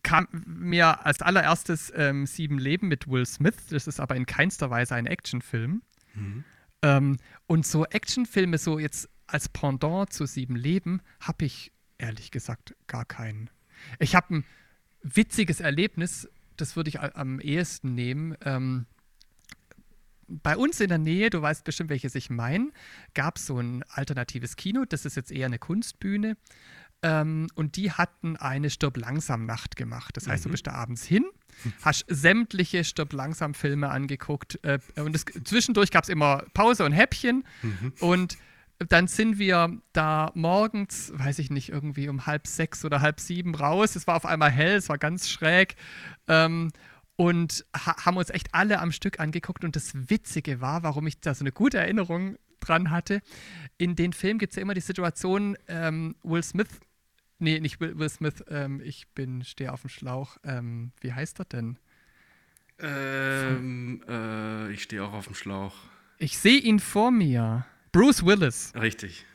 [0.04, 3.68] kam mir als allererstes ähm, Sieben Leben mit Will Smith.
[3.70, 5.82] Das ist aber in keinster Weise ein Actionfilm.
[6.14, 6.44] Mhm.
[6.82, 12.76] Ähm, und so Actionfilme, so jetzt als Pendant zu Sieben Leben, habe ich ehrlich gesagt
[12.88, 13.50] gar keinen.
[14.00, 14.46] Ich habe ein
[15.04, 18.36] witziges Erlebnis, das würde ich am ehesten nehmen.
[18.44, 18.86] Ähm,
[20.28, 22.72] bei uns in der Nähe, du weißt bestimmt, welches ich meine,
[23.14, 24.86] gab es so ein alternatives Kino.
[24.88, 26.38] Das ist jetzt eher eine Kunstbühne.
[27.04, 30.16] Ähm, und die hatten eine Stirb langsam Nacht gemacht.
[30.16, 30.50] Das heißt, mhm.
[30.50, 31.26] du bist da abends hin,
[31.82, 36.92] hast sämtliche Stirb langsam Filme angeguckt äh, und es, zwischendurch gab es immer Pause und
[36.92, 37.94] Häppchen mhm.
[38.00, 38.38] und
[38.90, 43.56] dann sind wir da morgens, weiß ich nicht, irgendwie um halb sechs oder halb sieben
[43.56, 43.96] raus.
[43.96, 45.76] Es war auf einmal hell, es war ganz schräg.
[46.28, 46.72] Ähm,
[47.16, 49.64] und ha haben uns echt alle am Stück angeguckt.
[49.64, 53.22] Und das Witzige war, warum ich da so eine gute Erinnerung dran hatte.
[53.78, 56.80] In den Filmen gibt es ja immer die Situation, ähm, Will Smith
[57.42, 58.44] Nee, nicht Will, Will Smith.
[58.50, 60.38] Ähm, ich bin, stehe auf dem Schlauch.
[60.44, 61.80] Ähm, wie heißt er denn?
[62.78, 65.74] Ähm, äh, ich stehe auch auf dem Schlauch.
[66.20, 67.66] Ich sehe ihn vor mir.
[67.92, 68.74] Bruce Willis.
[68.76, 69.26] Richtig.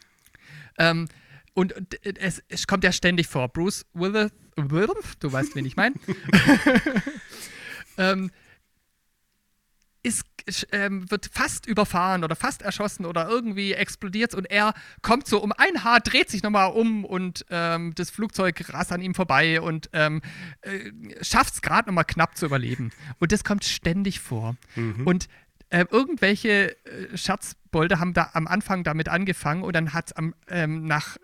[0.79, 1.09] Ähm,
[1.55, 1.75] und
[2.19, 3.49] es, es, kommt ja ständig vor.
[3.49, 4.31] Bruce Willis,
[5.21, 5.95] du weißt, wen ich meine.
[7.99, 8.31] ähm,
[10.07, 10.25] ist,
[10.71, 15.53] ähm, wird fast überfahren oder fast erschossen oder irgendwie explodiert und er kommt so um
[15.53, 19.90] ein Haar, dreht sich nochmal um und ähm, das Flugzeug rast an ihm vorbei und
[19.92, 20.23] ähm,
[20.61, 20.92] äh,
[21.23, 22.92] schafft es gerade nochmal knapp zu überleben.
[23.19, 24.57] Und das kommt ständig vor.
[24.77, 25.07] Mhm.
[25.07, 25.29] Und
[25.70, 30.85] äh, irgendwelche äh, Scherzbolde haben da am Anfang damit angefangen und dann hat es ähm,
[30.85, 31.16] nach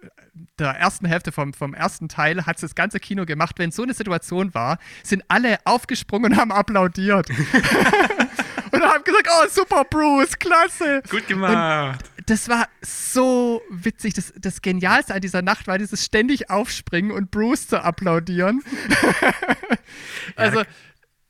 [0.58, 3.58] der ersten Hälfte vom, vom ersten Teil hat das ganze Kino gemacht.
[3.58, 7.28] Wenn so eine Situation war, sind alle aufgesprungen und haben applaudiert.
[8.72, 11.02] und haben gesagt, oh, super, Bruce, klasse.
[11.08, 12.02] Gut gemacht.
[12.18, 14.14] Und das war so witzig.
[14.14, 18.62] Das, das Genialste an dieser Nacht war dieses ständig Aufspringen und Bruce zu applaudieren.
[20.36, 20.66] also, ja,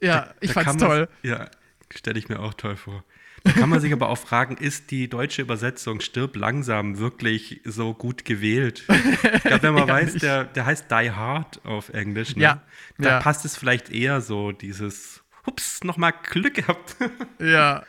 [0.01, 1.09] ja ich fand's toll.
[1.23, 1.49] Ja,
[1.97, 3.05] stelle ich mir auch toll vor.
[3.45, 7.93] Da kann man sich aber auch fragen, ist die deutsche Übersetzung Stirb langsam wirklich so
[7.93, 8.85] gut gewählt?
[8.89, 12.43] Ich glaube, wenn man ja, weiß, der, der heißt Die Hard auf Englisch, ne?
[12.43, 12.63] ja,
[12.99, 13.21] da ja.
[13.21, 16.97] passt es vielleicht eher so, dieses hups, nochmal Glück gehabt.
[17.41, 17.85] ja.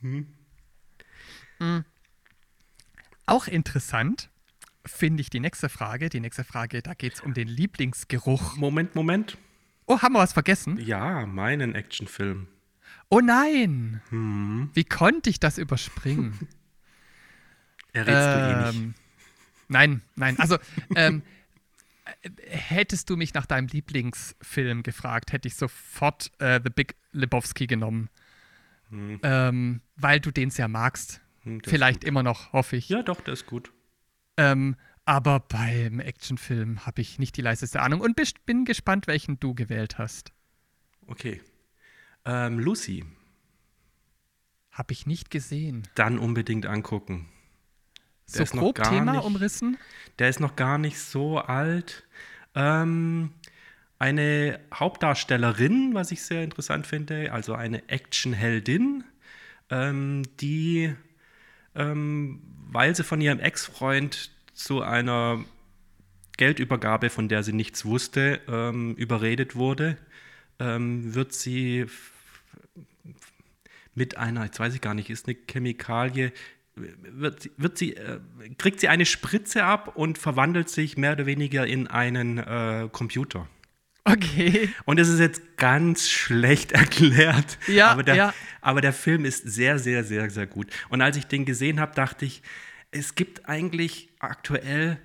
[0.00, 0.26] Hm.
[1.60, 1.84] Mhm.
[3.26, 4.30] Auch interessant
[4.84, 6.08] finde ich die nächste Frage.
[6.08, 8.56] Die nächste Frage, da geht es um den Lieblingsgeruch.
[8.56, 9.38] Moment, Moment.
[9.86, 10.76] Oh, haben wir was vergessen?
[10.78, 12.48] Ja, meinen Actionfilm.
[13.12, 14.00] Oh nein!
[14.08, 14.70] Hm.
[14.72, 16.38] Wie konnte ich das überspringen?
[17.92, 18.74] Errätst ähm, du eh nicht.
[18.74, 18.94] Ähm,
[19.68, 20.38] nein, nein.
[20.38, 20.56] Also,
[20.96, 21.20] ähm,
[22.46, 28.08] hättest du mich nach deinem Lieblingsfilm gefragt, hätte ich sofort äh, The Big Lebowski genommen.
[28.88, 29.20] Hm.
[29.22, 31.20] Ähm, weil du den sehr magst.
[31.42, 32.88] Hm, Vielleicht immer noch, hoffe ich.
[32.88, 33.74] Ja, doch, der ist gut.
[34.38, 39.54] Ähm, Aber beim Actionfilm habe ich nicht die leiseste Ahnung und bin gespannt, welchen du
[39.54, 40.32] gewählt hast.
[41.06, 41.42] Okay.
[42.24, 43.04] Ähm, Lucy,
[44.70, 45.86] Habe ich nicht gesehen.
[45.94, 47.28] dann unbedingt angucken.
[48.28, 49.76] Der So ist noch grob gar Thema nicht- umrissen?
[50.18, 52.04] Der ist noch gar nicht so alt.
[52.54, 53.32] Ähm,
[53.98, 59.04] eine Hauptdarstellerin, was ich sehr interessant finde, also eine Actionheldin,
[59.70, 60.94] ähm, die,
[61.74, 65.44] ähm, weil sie von ihrem Ex-Freund zu einer
[66.36, 69.98] Geldübergabe, von der sie nichts wusste, ähm, überredet wurde,
[70.58, 71.86] ähm, wird sie
[73.94, 76.32] mit einer, jetzt weiß ich gar nicht, ist eine Chemikalie,
[76.74, 78.20] wird, wird sie, äh,
[78.56, 83.48] kriegt sie eine Spritze ab und verwandelt sich mehr oder weniger in einen äh, Computer.
[84.04, 84.68] Okay.
[84.84, 87.58] Und es ist jetzt ganz schlecht erklärt.
[87.68, 88.34] Ja, aber der, ja.
[88.60, 90.68] aber der Film ist sehr, sehr, sehr, sehr gut.
[90.88, 92.42] Und als ich den gesehen habe, dachte ich,
[92.90, 94.98] es gibt eigentlich aktuell,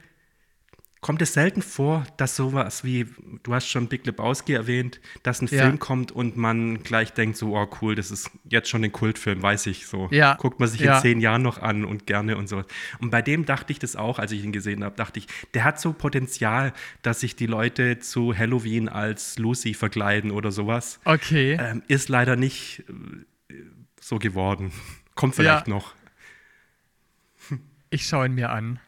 [1.01, 3.05] kommt es selten vor, dass sowas wie,
[3.43, 5.63] du hast schon Big Lebowski erwähnt, dass ein Ja.
[5.63, 9.41] Film kommt und man gleich denkt so, oh cool, das ist jetzt schon ein Kultfilm,
[9.41, 10.09] weiß ich so.
[10.11, 10.95] Ja, Guckt man sich ja.
[10.95, 12.63] in zehn Jahren noch an und gerne und so.
[12.99, 15.63] Und bei dem dachte ich das auch, als ich ihn gesehen habe, dachte ich, der
[15.63, 20.99] hat so Potenzial, dass sich die Leute zu Halloween als Lucy verkleiden oder sowas.
[21.05, 21.57] Okay.
[21.59, 22.83] Ähm, ist leider nicht
[23.49, 23.53] äh,
[24.01, 24.71] so geworden.
[25.15, 25.93] Kommt vielleicht noch.
[27.89, 28.79] Ich schaue ihn mir an.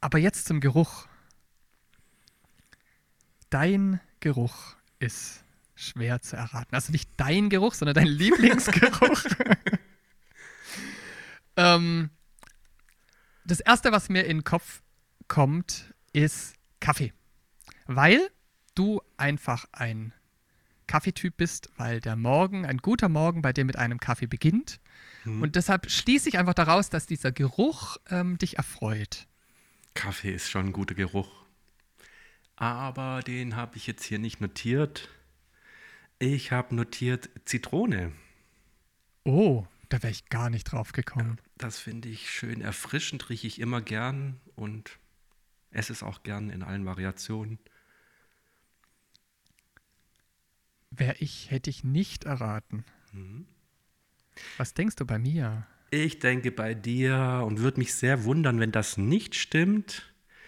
[0.00, 1.06] Aber jetzt zum Geruch.
[3.50, 6.74] Dein Geruch ist schwer zu erraten.
[6.74, 9.24] Also nicht dein Geruch, sondern dein Lieblingsgeruch.
[11.56, 12.10] ähm,
[13.44, 14.82] das erste, was mir in den Kopf
[15.26, 17.12] kommt, ist Kaffee.
[17.86, 18.30] Weil
[18.74, 20.12] du einfach ein
[20.86, 24.80] Kaffeetyp bist, weil der Morgen, ein guter Morgen bei dir mit einem Kaffee beginnt.
[25.24, 29.26] Und deshalb schließe ich einfach daraus, dass dieser Geruch ähm, dich erfreut.
[29.94, 31.30] Kaffee ist schon ein guter Geruch.
[32.56, 35.08] Aber den habe ich jetzt hier nicht notiert.
[36.18, 38.12] Ich habe notiert Zitrone.
[39.24, 41.38] Oh, da wäre ich gar nicht drauf gekommen.
[41.56, 44.98] Das finde ich schön erfrischend, rieche ich immer gern und
[45.70, 47.58] esse es auch gern in allen Variationen.
[50.90, 52.84] Wäre ich, hätte ich nicht erraten.
[53.12, 53.46] Mhm.
[54.56, 55.66] Was denkst du bei mir?
[55.90, 60.06] Ich denke bei dir und würde mich sehr wundern, wenn das nicht stimmt.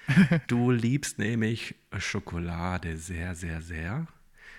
[0.49, 4.09] Du liebst nämlich Schokolade sehr, sehr, sehr.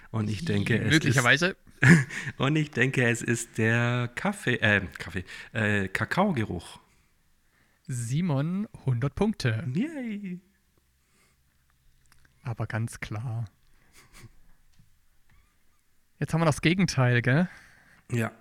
[0.10, 1.58] Und ich denke, es Möglicherweise.
[1.82, 6.80] ist, und ich denke, es ist der Kaffee, äh, Kaffee, äh, Kakaogeruch.
[7.88, 9.64] Simon 100 Punkte.
[9.74, 10.40] Yay.
[12.44, 13.46] Aber ganz klar.
[16.20, 17.50] Jetzt haben wir das Gegenteil, gell?
[18.12, 18.32] Ja.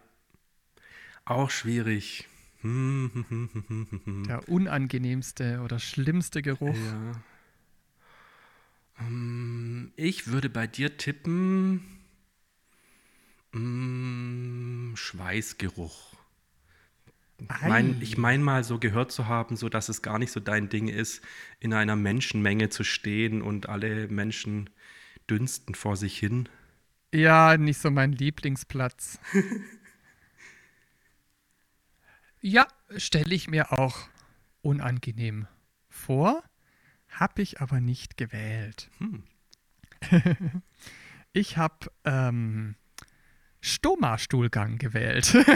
[1.25, 2.29] Auch schwierig.
[4.29, 6.75] Der unangenehmste oder schlimmste Geruch.
[6.75, 7.23] Ja.
[9.01, 11.83] Ähm, Ich würde bei dir tippen
[13.53, 16.13] mm, Schweißgeruch.
[17.49, 17.69] Ei.
[17.69, 20.69] Mein, ich meine mal so gehört zu haben, so dass es gar nicht so dein
[20.69, 21.23] Ding ist,
[21.59, 24.71] in einer Menschenmenge zu stehen und alle Menschen
[25.29, 26.49] dünsten vor sich hin.
[27.13, 29.19] Ja, nicht so mein Lieblingsplatz.
[32.43, 34.09] ja, stelle ich mir auch
[34.61, 35.47] unangenehm
[35.89, 36.43] vor,
[37.09, 38.91] habe ich aber nicht gewählt.
[38.99, 39.25] Hm.
[41.33, 42.75] ich habe ähm,
[43.61, 45.35] Stoma-Stuhlgang gewählt.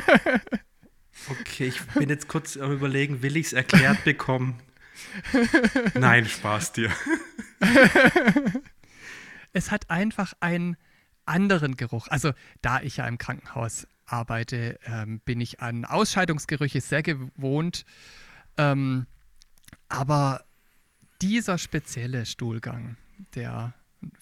[1.31, 4.61] Okay, ich bin jetzt kurz am überlegen, will ich es erklärt bekommen?
[5.95, 6.93] Nein, Spaß dir.
[9.55, 10.77] es hat einfach einen
[11.25, 12.09] anderen Geruch.
[12.09, 17.85] Also, da ich ja im Krankenhaus arbeite, ähm, bin ich an Ausscheidungsgerüche sehr gewohnt.
[18.57, 19.07] Ähm,
[19.89, 20.45] aber
[21.23, 22.97] dieser spezielle Stuhlgang,
[23.35, 23.75] der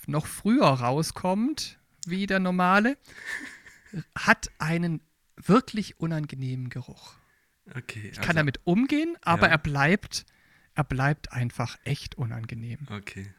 [0.07, 2.97] noch früher rauskommt wie der normale,
[4.16, 5.01] hat einen
[5.37, 7.14] wirklich unangenehmen Geruch.
[7.75, 9.53] Okay, Ich kann damit umgehen, aber Ja.
[9.53, 10.27] er bleibt,
[10.75, 12.81] er bleibt einfach echt unangenehm.
[12.90, 13.33] Okay.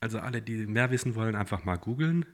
[0.00, 2.24] Also alle, die mehr wissen wollen, einfach mal googeln.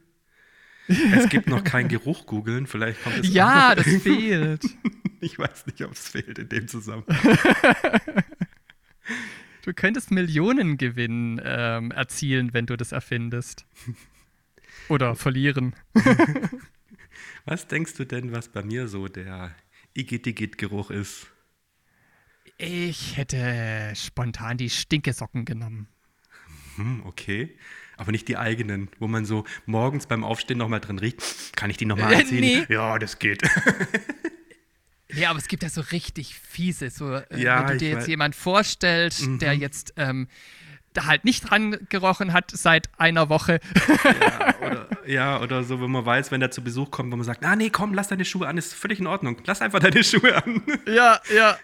[0.89, 3.83] Es gibt noch kein Geruch googeln, vielleicht kommt es Ja, noch.
[3.83, 4.63] das fehlt.
[5.21, 7.17] Ich weiß nicht, ob es fehlt in dem Zusammenhang.
[9.63, 13.67] Du könntest Millionengewinn ähm, erzielen, wenn du das erfindest.
[14.89, 15.75] Oder verlieren.
[17.47, 19.53] Was denkst du denn, was bei mir so der
[19.95, 21.27] Igitt-Igitt-Geruch ist?
[22.59, 25.89] Ich hätte spontan die Stinkesocken genommen.
[26.77, 27.57] Hm, okay.
[27.97, 31.23] Aber nicht die eigenen, wo man so morgens beim Aufstehen nochmal drin riecht.
[31.57, 32.41] Kann ich die nochmal Äh, anziehen?
[32.41, 32.67] nee.
[32.69, 33.43] Ja, das geht.
[35.15, 38.01] Ja, aber es gibt ja so richtig fiese, so äh, Ja, wenn du dir jetzt
[38.01, 38.07] weiß.
[38.09, 39.61] jemand vorstellst, der Mhm.
[39.61, 40.29] jetzt ähm,
[40.93, 43.61] da halt nicht dran gerochen hat seit einer Woche.
[44.05, 47.25] Ja oder, ja, oder so, wenn man weiß, wenn der zu Besuch kommt, wo man
[47.25, 49.41] sagt, ah nee, komm, lass deine Schuhe an, ist völlig in Ordnung.
[49.47, 50.63] Lass einfach deine Schuhe an.
[50.87, 51.57] ja, ja.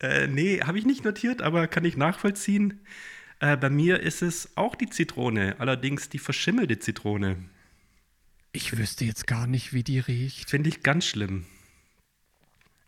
[0.00, 2.80] Äh, nee, habe ich nicht notiert, aber kann ich nachvollziehen.
[3.40, 7.36] Äh, bei mir ist es auch die Zitrone, allerdings die verschimmelte Zitrone.
[8.52, 10.50] Ich wüsste jetzt gar nicht, wie die riecht.
[10.50, 11.46] Finde ich ganz schlimm.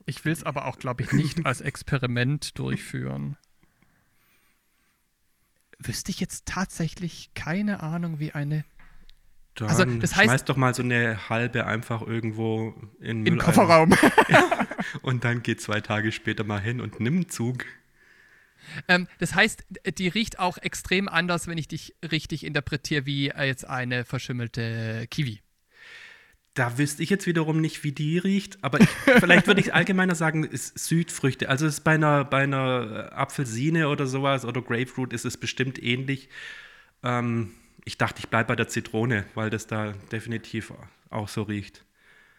[0.07, 3.37] Ich will es aber auch, glaube ich, nicht als Experiment durchführen.
[5.79, 8.65] Wüsste ich jetzt tatsächlich keine Ahnung, wie eine
[9.55, 13.43] Dann Also, das heißt- schmeiß doch mal so eine halbe einfach irgendwo in im Mülleimer.
[13.43, 13.95] Kofferraum.
[15.03, 17.65] Und dann geh zwei Tage später mal hin und nimm einen Zug.
[18.89, 19.65] Ähm, das heißt,
[19.99, 25.07] die riecht auch extrem anders, wenn ich dich richtig interpretiere, wie äh, jetzt eine verschimmelte
[25.11, 25.41] Kiwi.
[26.55, 30.15] Da wüsste ich jetzt wiederum nicht, wie die riecht, aber ich, vielleicht würde ich allgemeiner
[30.15, 31.49] sagen, ist Südfrüchte.
[31.49, 35.83] Also es ist bei einer, bei einer Apfelsine oder sowas oder Grapefruit ist es bestimmt
[35.83, 36.29] ähnlich.
[37.03, 37.53] Ähm,
[37.85, 40.75] ich dachte, ich bleibe bei der Zitrone, weil das da definitiv
[41.09, 41.85] auch so riecht.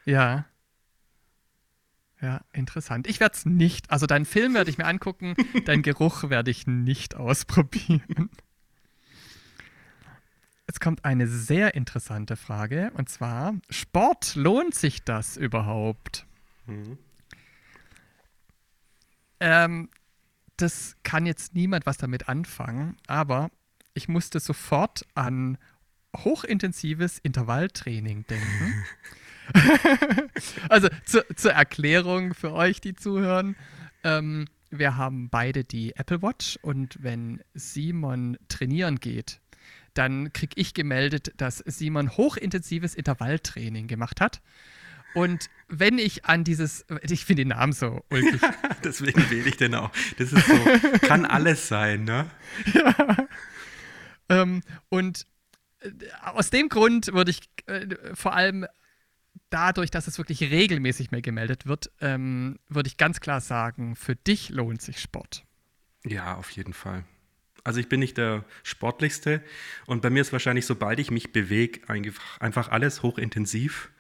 [0.06, 0.46] Ja.
[2.24, 3.06] Ja, interessant.
[3.08, 6.66] Ich werde es nicht, also deinen Film werde ich mir angucken, deinen Geruch werde ich
[6.68, 8.30] nicht ausprobieren.
[10.66, 16.26] Jetzt kommt eine sehr interessante Frage und zwar: Sport, lohnt sich das überhaupt?
[16.66, 16.98] Mhm.
[19.42, 19.90] Ähm,
[20.56, 23.52] das kann jetzt niemand was damit anfangen, aber
[23.96, 25.58] ich musste sofort an
[26.16, 28.86] hochintensives Intervalltraining denken.
[30.70, 33.56] also zu, zur Erklärung für euch, die zuhören.
[34.04, 39.40] Ähm, wir haben beide die Apple Watch und wenn Simon trainieren geht,
[39.94, 44.42] dann kriege ich gemeldet, dass Simon hochintensives Intervalltraining gemacht hat.
[45.14, 48.42] Und wenn ich an dieses, ich finde den Namen so ulkig,
[48.84, 49.92] Deswegen wähle ich den auch.
[50.18, 52.30] Das ist so, kann alles sein, ne?
[54.30, 55.28] Ähm, und
[55.82, 55.90] äh,
[56.22, 58.66] aus dem Grund würde ich äh, vor allem
[59.50, 64.16] dadurch, dass es wirklich regelmäßig mehr gemeldet wird, ähm, würde ich ganz klar sagen, für
[64.16, 65.46] dich lohnt sich Sport.
[66.06, 67.06] Ja, auf jeden Fall.
[67.64, 69.42] Also ich bin nicht der sportlichste
[69.86, 73.92] und bei mir ist wahrscheinlich, sobald ich mich bewege, einfach, alles hochintensiv.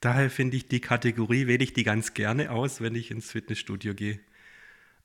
[0.00, 3.94] Daher finde ich die Kategorie, wähle ich die ganz gerne aus, wenn ich ins Fitnessstudio
[3.94, 4.18] gehe.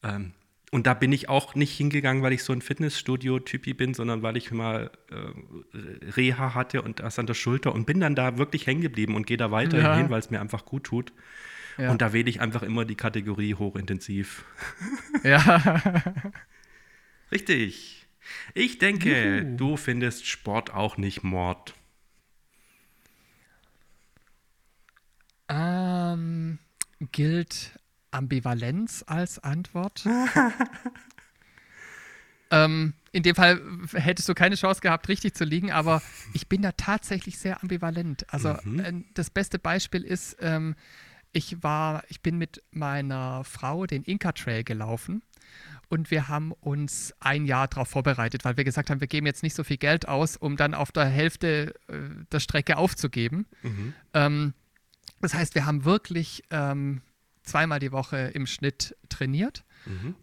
[0.03, 0.33] Ähm,
[0.71, 4.35] und da bin ich auch nicht hingegangen, weil ich so ein Fitnessstudio-Typi bin, sondern weil
[4.35, 8.67] ich mal äh, Reha hatte und das an der Schulter und bin dann da wirklich
[8.67, 9.95] hängen geblieben und gehe da weiterhin Ja.
[9.97, 11.13] hin, weil es mir einfach gut tut.
[11.77, 11.91] Ja.
[11.91, 14.43] Und da wähle ich einfach immer die Kategorie hochintensiv.
[15.23, 16.03] ja.
[17.31, 18.05] Richtig.
[18.53, 19.55] Ich denke, Juhu.
[19.57, 21.75] du findest Sport auch nicht Mord.
[25.49, 26.59] ähm,
[27.11, 27.79] gilt
[28.17, 30.05] Ambivalenz als Antwort?
[32.51, 33.61] ähm, in dem Fall
[33.93, 36.01] hättest du keine Chance gehabt, richtig zu liegen, aber
[36.33, 38.31] ich bin da tatsächlich sehr ambivalent.
[38.33, 38.79] Also Mhm.
[38.79, 40.75] äh, das beste Beispiel ist, ähm,
[41.33, 45.21] ich war, ich bin mit meiner Frau den Inca Trail gelaufen
[45.89, 49.43] und wir haben uns ein Jahr darauf vorbereitet, weil wir gesagt haben, wir geben jetzt
[49.43, 51.93] nicht so viel Geld aus, um dann auf der Hälfte äh,
[52.31, 53.45] der Strecke aufzugeben.
[54.13, 54.53] Ähm,
[55.21, 57.01] das heißt, wir haben wirklich ähm,
[57.47, 59.63] zweimal die Woche im Schnitt trainiert.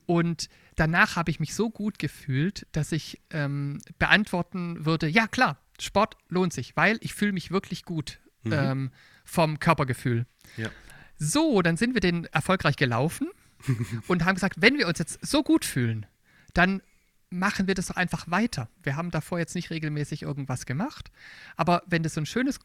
[0.07, 5.59] Und danach habe ich mich so gut gefühlt, dass ich ähm, beantworten würde, ja klar,
[5.81, 8.91] Sport lohnt sich, weil ich fühle mich wirklich gut ähm,
[9.25, 10.27] vom Körpergefühl.
[10.57, 10.69] Ja.
[11.17, 13.29] So, dann sind wir den erfolgreich gelaufen
[14.09, 16.07] und haben gesagt, wenn wir uns jetzt so gut fühlen,
[16.53, 16.83] dann
[17.31, 18.69] machen wir das doch einfach weiter.
[18.83, 21.11] Wir haben davor jetzt nicht regelmäßig irgendwas gemacht,
[21.57, 22.61] aber wenn das so ein schönes,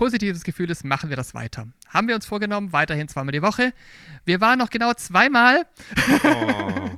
[0.00, 1.68] positives Gefühl ist, machen wir das weiter.
[1.86, 3.74] Haben wir uns vorgenommen, weiterhin zweimal die Woche.
[4.24, 5.66] Wir waren noch genau zweimal
[6.24, 6.90] Oh.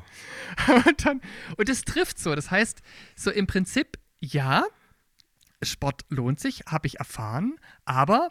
[0.86, 1.20] und dann,
[1.56, 2.36] und es trifft so.
[2.36, 2.80] Das heißt,
[3.16, 4.62] so im Prinzip, ja,
[5.64, 8.30] Sport lohnt sich, habe ich erfahren, aber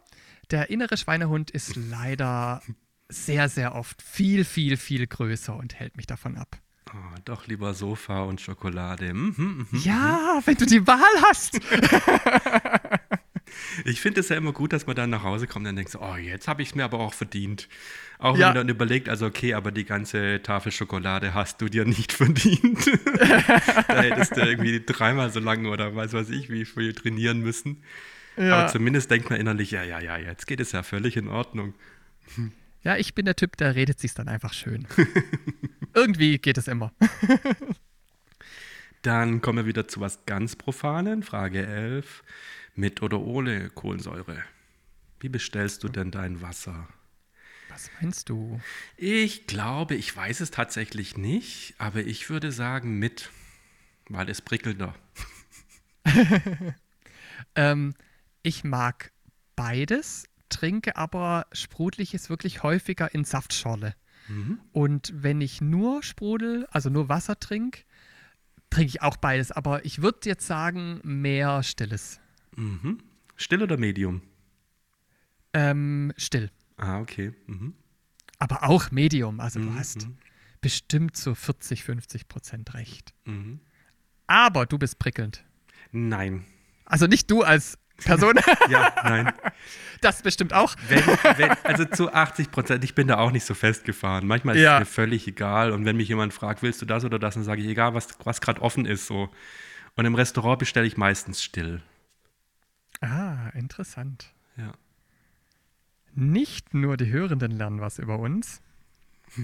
[0.52, 2.62] der innere Schweinehund ist leider
[3.10, 6.56] sehr, sehr oft viel, viel, viel größer und hält mich davon ab.
[6.94, 9.14] oh, doch lieber Sofa und Schokolade.
[9.14, 9.80] Mhm, mhm.
[9.82, 11.60] Ja, wenn du die Wahl hast.
[13.86, 15.92] Ich finde es ja immer gut, dass man dann nach Hause kommt und dann denkt,
[15.92, 17.68] so, oh, jetzt habe ich es mir aber auch verdient.
[18.20, 18.40] Auch Ja.
[18.40, 22.14] wenn man dann überlegt, also okay, aber die ganze Tafel Schokolade hast du dir nicht
[22.14, 22.86] verdient.
[23.88, 27.84] da hättest du irgendwie dreimal so lange oder weiß was ich, wie viel trainieren müssen.
[28.38, 31.74] Aber zumindest denkt man innerlich, ja, ja, ja, jetzt geht es ja völlig in Ordnung.
[32.84, 34.88] Ja, ich bin der Typ, der redet sich dann einfach schön.
[35.94, 36.94] Irgendwie geht es immer.
[39.02, 41.24] Dann kommen wir wieder zu was ganz Profanen.
[41.24, 42.24] Frage 11.
[42.76, 44.44] Mit oder ohne Kohlensäure?
[45.20, 46.88] Wie bestellst du denn dein Wasser?
[47.70, 48.60] Was meinst du?
[48.98, 53.30] Ich glaube, ich weiß es tatsächlich nicht, aber ich würde sagen mit,
[54.10, 54.96] weil es prickelnder.
[57.56, 57.96] Ähm,
[58.44, 59.12] ich mag
[59.56, 63.96] beides, trinke aber Sprudeliges wirklich häufiger in Saftschorle.
[64.72, 67.82] Und wenn ich nur Sprudel, also nur Wasser trinke,
[68.70, 69.52] trinke ich auch beides.
[69.52, 72.21] Aber ich würde jetzt sagen, mehr Stilles.
[72.56, 73.00] Mhm.
[73.36, 74.22] Still oder Medium?
[75.54, 76.50] Ähm, still.
[76.78, 77.34] Ah, okay.
[77.48, 77.74] Mhm.
[78.40, 79.40] Aber auch Medium.
[79.40, 80.18] Also du Mhm, hast mhm.
[80.62, 83.14] bestimmt so 40, 50 Prozent recht.
[83.26, 83.60] Mhm.
[84.28, 85.44] Aber du bist prickelnd.
[85.92, 86.46] Nein.
[86.86, 88.34] Also nicht du als Person,
[88.70, 89.32] Ja, nein.
[90.02, 90.76] das bestimmt auch.
[90.88, 91.06] Wenn,
[91.38, 94.26] wenn, also zu 80 Prozent, ich bin da auch nicht so festgefahren.
[94.26, 94.76] Manchmal ist Ja.
[94.76, 95.72] es mir völlig egal.
[95.72, 98.08] Und wenn mich jemand fragt, willst du das oder das, dann sage ich, egal, was,
[98.24, 99.06] was gerade offen ist.
[99.06, 99.30] So.
[99.96, 101.82] Und im Restaurant bestelle ich meistens still.
[103.02, 104.34] Ah, interessant.
[104.56, 104.74] Ja.
[106.14, 108.62] Nicht nur die Hörenden lernen was über uns,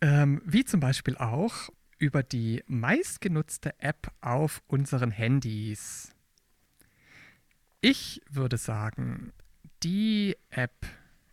[0.00, 6.12] ähm, wie zum Beispiel auch über die meistgenutzte App auf unseren Handys.
[7.80, 9.32] Ich würde sagen,
[9.82, 10.86] die App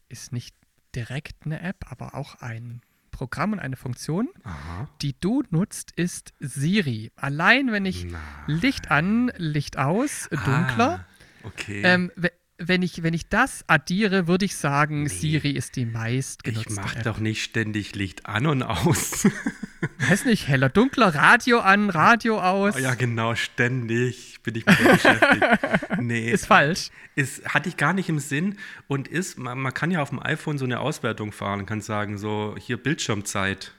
[0.09, 0.55] ist nicht
[0.95, 2.81] direkt eine App, aber auch ein
[3.19, 4.87] Programm und eine Funktion, Aha.
[5.01, 7.11] die du nutzt, ist Siri.
[7.17, 8.21] Allein wenn ich Nein.
[8.47, 11.03] Licht an, Licht aus, dunkler.
[11.03, 11.05] Ah,
[11.43, 11.81] okay.
[11.83, 12.13] Ähm,
[12.59, 15.09] wenn, ich, wenn ich das addiere, würde ich sagen, Nee.
[15.09, 17.03] Siri ist die ich meistgenutzte mache App.
[17.03, 19.27] doch nicht ständig Licht an und aus.
[20.09, 22.75] Weiß nicht, heller, dunkler, Radio an, Radio aus.
[22.75, 25.45] Oh ja, genau, ständig bin ich mit der beschäftigt.
[26.01, 26.89] Nee, Ist falsch.
[27.15, 28.57] ist, hatte ich gar nicht im Sinn
[28.87, 32.17] und ist, man, man kann ja auf dem iPhone so eine Auswertung fahren, kann sagen,
[32.17, 33.73] so hier Bildschirmzeit.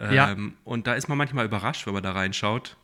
[0.00, 0.36] Ähm, Ja.
[0.64, 2.76] Und da ist man manchmal überrascht, wenn man da reinschaut.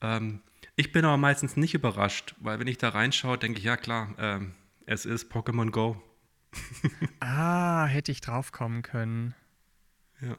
[0.00, 0.40] Ähm,
[0.76, 4.14] ich bin aber meistens nicht überrascht, weil wenn ich da reinschaue, denke ich, ja klar,
[4.18, 4.52] ähm,
[4.86, 6.00] es ist Pokémon Go.
[7.20, 9.34] Ah, hätte ich drauf kommen können.
[10.20, 10.36] Ja.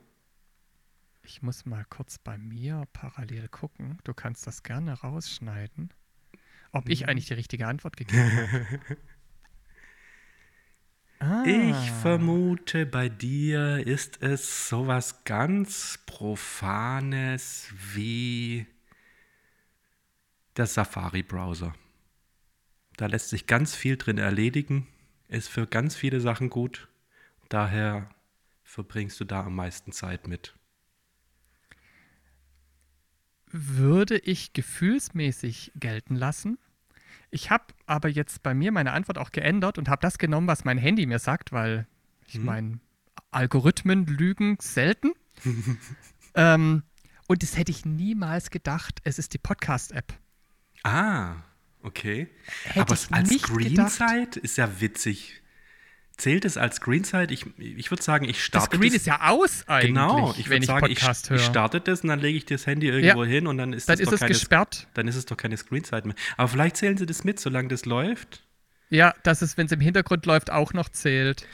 [1.24, 3.98] Ich muss mal kurz bei mir parallel gucken.
[4.04, 5.92] Du kannst das gerne rausschneiden.
[6.72, 6.92] Ob Mhm.
[6.92, 8.80] ich eigentlich die richtige Antwort gegeben habe.
[11.20, 18.68] Ah, Ich vermute, bei dir ist es sowas ganz Profanes wie
[20.58, 21.74] der Safari-Browser.
[22.98, 24.88] Da lässt sich ganz viel drin erledigen,
[25.28, 26.88] ist für ganz viele Sachen gut.
[27.50, 28.10] Daher
[28.64, 30.56] verbringst du da am meisten Zeit mit.
[33.58, 36.58] würde ich gefühlsmäßig gelten lassen.
[37.32, 40.66] Ich habe aber jetzt bei mir meine Antwort auch geändert und habe das genommen, was
[40.66, 41.88] mein Handy mir sagt, weil
[42.28, 42.46] ich Mhm.
[42.46, 42.80] meine,
[43.32, 45.14] Algorithmen lügen selten.
[46.36, 46.84] ähm,
[47.28, 49.00] und das hätte ich niemals gedacht.
[49.06, 50.14] Es ist die Podcast-App.
[50.84, 51.36] Ah,
[51.86, 52.28] okay.
[52.64, 55.42] Hätte Aber ich als Screenzeit ist ja witzig.
[56.18, 57.30] Zählt es als Screenzeit?
[57.32, 60.60] Ich, ich würde sagen, ich Das starte Screen ist ja aus eigentlich, Genau, ich würde
[60.60, 61.38] ich sagen, ich, ich höre.
[61.40, 64.00] starte das und dann lege ich das Handy irgendwo hin und dann ist, Dann das
[64.02, 64.88] ist doch es keine, gesperrt.
[64.94, 66.16] dann ist es doch keine Screenzeit mehr.
[66.38, 68.44] Aber vielleicht zählen sie das mit, solange das läuft.
[68.90, 71.46] Ja, dass es, wenn es im Hintergrund läuft, auch noch zählt.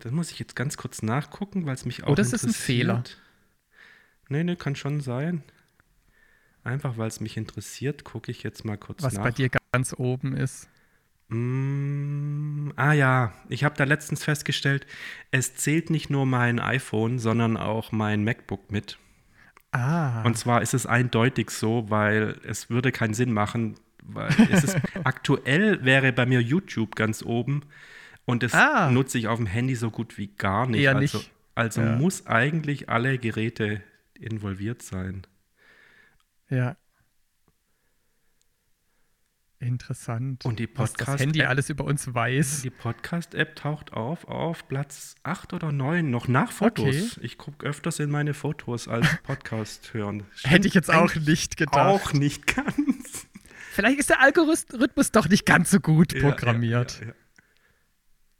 [0.00, 2.48] Das muss ich jetzt ganz kurz nachgucken, weil es mich auch Oh, das ist ein
[2.48, 2.66] interessiert.
[2.66, 3.04] Fehler.
[4.28, 5.42] Nee, nee, kann schon sein.
[6.62, 9.22] Einfach weil es mich interessiert, gucke ich jetzt mal kurz Was nach.
[9.24, 10.68] bei dir ganz oben ist.
[11.28, 14.86] Mm, ah ja, ich habe da letztens festgestellt,
[15.30, 18.98] es zählt nicht nur mein iPhone, sondern auch mein MacBook mit.
[19.72, 20.22] Ah.
[20.24, 24.76] Und zwar ist es eindeutig so, weil es würde keinen Sinn machen, weil es ist
[25.04, 27.62] aktuell wäre bei mir YouTube ganz oben
[28.24, 28.90] und das Ah.
[28.90, 30.80] nutze ich auf dem Handy so gut wie gar nicht.
[30.82, 31.30] Eher also nicht.
[31.54, 31.96] also Ja.
[31.96, 33.82] muss eigentlich alle Geräte
[34.18, 35.22] involviert sein.
[36.50, 36.76] Ja.
[39.62, 40.46] Interessant.
[40.46, 42.62] Und die was das Podcast- Handy App- alles über uns weiß.
[42.62, 46.86] Die Podcast-App taucht auf auf Platz 8 oder 9, noch nach Fotos.
[46.86, 47.20] Okay.
[47.20, 50.24] Ich gucke öfters in meine Fotos als Podcast hören.
[50.44, 51.76] Hätte ich jetzt auch nicht gedacht.
[51.76, 53.26] Auch nicht ganz.
[53.72, 56.94] Vielleicht ist der Algorithmus doch nicht ganz so gut programmiert.
[57.00, 57.14] Ja, ja, ja.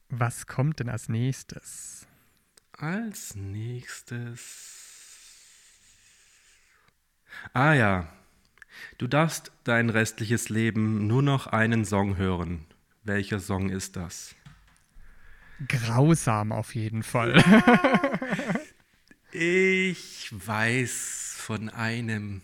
[0.08, 2.06] Was kommt denn als nächstes?
[2.72, 4.79] Als nächstes.
[7.52, 8.08] Ah ja.
[8.98, 12.66] Du darfst dein restliches Leben nur noch einen Song hören.
[13.04, 14.34] Welcher Song ist das?
[15.68, 17.42] Grausam auf jeden Fall.
[19.32, 22.42] Ich weiß von einem,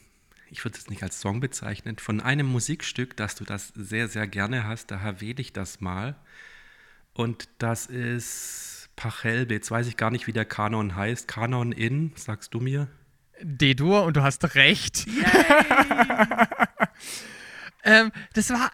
[0.50, 4.28] ich würde es nicht als Song bezeichnen, von einem Musikstück, dass du das sehr, sehr
[4.28, 4.92] gerne hast.
[4.92, 6.14] Daher wähle ich das mal.
[7.12, 9.54] Und das ist Pachelbe.
[9.54, 11.26] Jetzt weiß ich gar nicht, wie der Kanon heißt.
[11.26, 12.86] Kanon in, sagst du mir?
[13.42, 15.06] D-Dur und du hast recht.
[17.84, 18.70] ähm, das war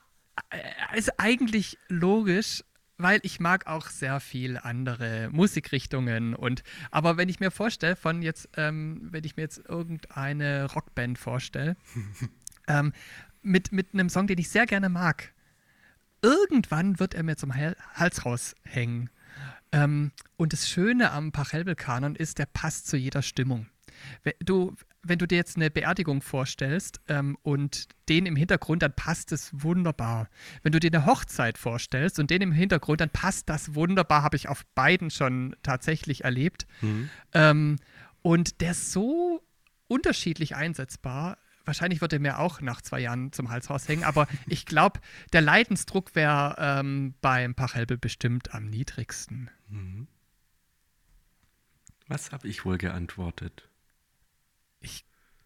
[0.95, 2.65] ist eigentlich logisch,
[2.99, 8.23] weil ich mag auch sehr viel andere Musikrichtungen und aber wenn ich mir vorstelle, von
[8.23, 11.77] jetzt, ähm, wenn ich mir jetzt irgendeine Rockband vorstelle,
[12.69, 12.93] ähm,
[13.43, 15.33] mit, mit einem Song, den ich sehr gerne mag,
[16.23, 19.11] irgendwann wird er mir zum Hals raushängen.
[19.73, 23.67] Ähm, und das Schöne am Pachelbel-Kanon ist, der passt zu jeder Stimmung.
[24.23, 28.95] Wenn du, wenn du dir jetzt eine Beerdigung vorstellst ähm, und den im Hintergrund, dann
[28.95, 30.29] passt es wunderbar.
[30.63, 34.37] Wenn du dir eine Hochzeit vorstellst und den im Hintergrund, dann passt das wunderbar, habe
[34.37, 36.67] ich auf beiden schon tatsächlich erlebt.
[36.81, 37.11] Mhm.
[37.33, 37.77] Ähm,
[38.23, 39.43] und der ist so
[39.89, 41.39] unterschiedlich einsetzbar.
[41.65, 45.01] Wahrscheinlich wird er mir auch nach zwei Jahren zum Hals raushängen, aber ich glaube,
[45.33, 49.51] der Leidensdruck wäre ähm, beim Pachelbel bestimmt am niedrigsten.
[49.69, 50.09] Mhm.
[52.09, 53.69] Was habe ich wohl geantwortet?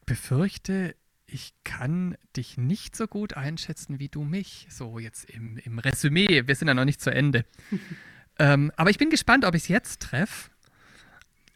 [0.09, 0.95] Ich befürchte,
[1.27, 4.69] ich kann dich nicht so gut einschätzen wie du mich.
[4.71, 6.47] So jetzt im, im Resümee.
[6.47, 7.45] Wir sind ja noch nicht zu Ende.
[8.39, 10.51] ähm, aber ich bin gespannt, ob ich es jetzt treffe,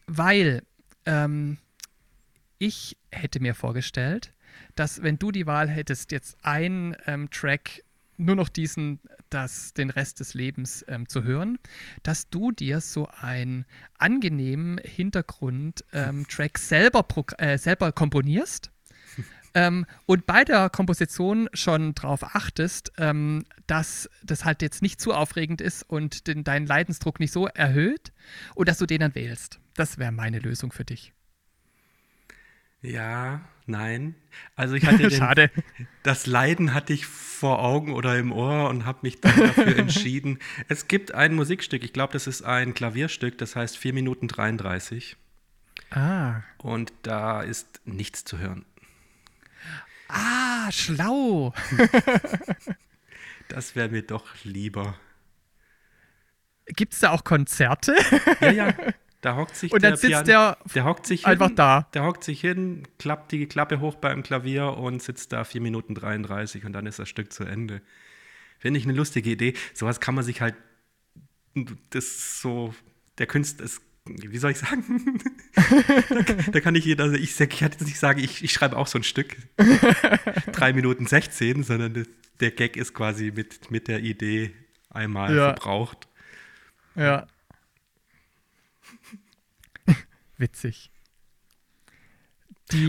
[0.09, 0.65] weil
[1.07, 1.59] ähm,
[2.59, 4.35] ich hätte mir vorgestellt,
[4.75, 7.85] dass wenn du die Wahl hättest, jetzt einen ähm, Track
[8.21, 9.01] nur noch diesen,
[9.31, 11.59] das, den Rest des Lebens ähm, zu hören,
[12.03, 13.65] dass du dir so einen
[13.99, 16.27] angenehmen Hintergrund-Track ähm,
[16.59, 17.07] selber,
[17.39, 18.71] äh, selber komponierst.
[19.53, 25.13] Ähm, und bei der Komposition schon darauf achtest, ähm, dass das halt jetzt nicht zu
[25.13, 28.13] aufregend ist und den, deinen Leidensdruck nicht so erhöht
[28.55, 29.59] und dass du den dann wählst.
[29.75, 31.13] Das wäre meine Lösung für dich.
[32.83, 33.41] Ja,
[33.71, 34.15] nein.
[34.57, 35.51] Also ich hatte den,
[36.03, 40.39] das Leiden hatte ich vor Augen oder im Ohr und habe mich dann dafür entschieden.
[40.69, 45.17] Es gibt ein Musikstück, ich glaube, das ist ein Klavierstück, das heißt 4 Minuten 33.
[45.91, 46.43] Ah.
[46.59, 48.65] Und da ist nichts zu hören.
[50.09, 51.55] Ah, schlau.
[53.49, 54.99] das wäre mir doch lieber.
[56.67, 57.97] Gibt es da auch Konzerte?
[58.41, 58.75] Ja, ja.
[59.21, 61.89] Da hockt sich und dann der sitzt der, der hockt sich einfach hin, da.
[61.93, 65.95] Der hockt sich hin, klappt die Klappe hoch beim Klavier und sitzt da 4 Minuten
[65.95, 67.83] 33 und dann ist das Stück zu Ende.
[68.59, 69.55] Finde ich eine lustige Idee.
[69.75, 70.55] Sowas kann man sich halt,
[71.91, 72.75] das so,
[73.19, 75.23] der Künstler ist, wie soll ich sagen?
[75.55, 75.63] da,
[76.53, 78.99] da, kann ich jeder, also ich, ich hatte nicht sagen, ich, ich schreibe auch so
[78.99, 79.37] ein Stück.
[80.53, 82.07] 3 Minuten 16, sondern
[82.41, 84.53] der Gag ist quasi mit, mit der Idee
[84.89, 85.45] einmal ja.
[85.53, 86.09] verbraucht.
[86.95, 87.27] Ja.
[90.41, 90.91] Witzig.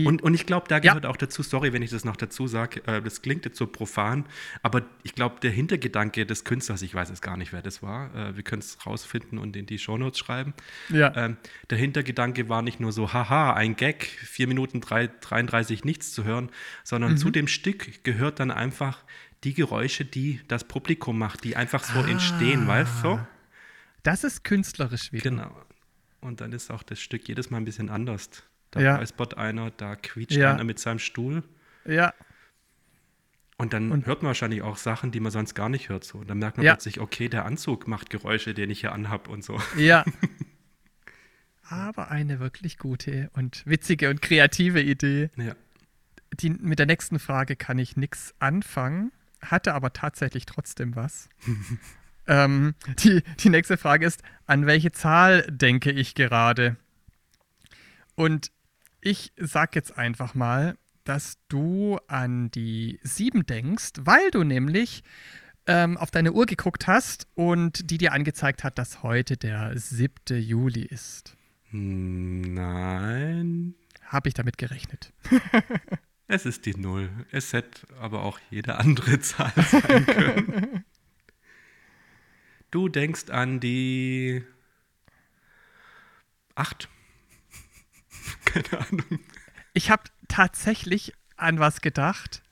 [0.04, 1.10] und, und ich glaube, da gehört ja.
[1.10, 4.26] auch dazu, sorry, wenn ich das noch dazu sage, äh, das klingt jetzt so profan,
[4.62, 8.14] aber ich glaube, der Hintergedanke des Künstlers, ich weiß es gar nicht, wer das war,
[8.14, 10.54] äh, wir können es rausfinden und in die Shownotes schreiben.
[10.88, 11.12] Ja.
[11.16, 11.36] Ähm,
[11.70, 16.24] der Hintergedanke war nicht nur so, haha, ein Gag, 4 Minuten 3, 33 nichts zu
[16.24, 16.50] hören,
[16.84, 17.16] sondern mhm.
[17.16, 19.04] zu dem Stück gehört dann einfach
[19.44, 22.06] die Geräusche, die das Publikum macht, die einfach so ah.
[22.06, 23.26] entstehen, weißt du?
[24.04, 25.30] Das ist künstlerisch wieder.
[25.30, 25.54] Genau.
[26.22, 28.30] Und dann ist auch das Stück jedes Mal ein bisschen anders.
[28.70, 28.96] Da ja.
[28.96, 30.54] räuspert einer, da quietscht ja.
[30.54, 31.42] einer mit seinem Stuhl.
[31.84, 32.14] Ja.
[33.58, 36.04] Und dann und hört man wahrscheinlich auch Sachen, die man sonst gar nicht hört.
[36.04, 36.18] So.
[36.18, 36.72] Und dann merkt man ja.
[36.72, 39.60] plötzlich, okay, der Anzug macht Geräusche, den ich hier anhab und so.
[39.76, 40.04] Ja.
[41.64, 45.30] Aber eine wirklich gute und witzige und kreative Idee.
[45.36, 45.54] Ja.
[46.40, 51.28] Die, mit der nächsten Frage kann ich nichts anfangen, hatte aber tatsächlich trotzdem was.
[52.26, 56.76] Ähm, die, die nächste Frage ist, an welche Zahl denke ich gerade?
[58.14, 58.52] Und
[59.00, 65.02] ich sag jetzt einfach mal, dass du an die 7 denkst, weil du nämlich
[65.66, 70.40] ähm, auf deine Uhr geguckt hast und die dir angezeigt hat, dass heute der 7.
[70.40, 71.36] Juli ist.
[71.70, 72.54] Nein.
[74.04, 75.12] Habe ich damit gerechnet.
[76.26, 77.08] es ist die 0.
[77.30, 80.84] Es hätte aber auch jede andere Zahl sein können.
[82.72, 84.42] Du denkst an die
[86.54, 86.88] acht.
[88.46, 89.20] Keine Ahnung.
[89.74, 92.42] Ich habe tatsächlich an was gedacht.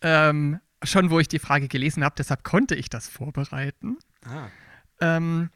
[0.00, 3.98] Ähm, schon wo ich die Frage gelesen habe, deshalb konnte ich das vorbereiten.
[4.24, 4.48] Ah.
[5.00, 5.50] Ähm,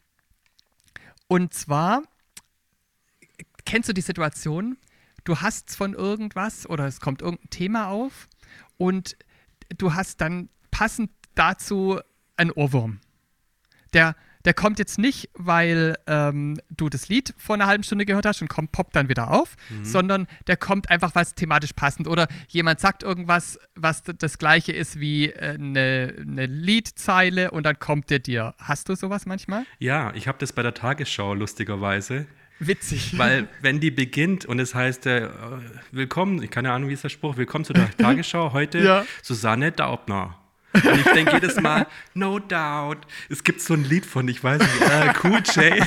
[1.27, 2.05] und zwar,
[3.65, 4.79] kennst du die Situation,
[5.25, 8.29] du hast von irgendwas oder es kommt irgendein Thema auf
[8.77, 9.17] und
[9.77, 12.01] du hast dann passend dazu
[12.37, 13.01] einen Ohrwurm
[13.97, 18.27] der, der kommt jetzt nicht, weil ähm, du das Lied vor einer halben Stunde gehört
[18.27, 19.85] hast und kommt, poppt dann wieder auf, mhm.
[19.85, 24.73] sondern der kommt einfach, weil es thematisch passend oder jemand sagt irgendwas, was das gleiche
[24.73, 28.55] ist wie äh, eine, eine Liedzeile und dann kommt der dir.
[28.59, 29.65] Hast du sowas manchmal?
[29.81, 32.27] Ja, ich habe das bei der Tagesschau lustigerweise.
[32.59, 33.19] Witzig.
[33.19, 35.29] Weil, wenn die beginnt und es heißt, äh,
[35.91, 39.05] willkommen, ich keine Ahnung, wie ist der Spruch, willkommen zu der Tagesschau, heute ja.
[39.23, 40.39] Susanne Daubner.
[40.85, 43.07] Und ich denke jedes Mal, no doubt.
[43.29, 45.87] Es gibt so ein Lied von, ich weiß nicht, äh, Cool J.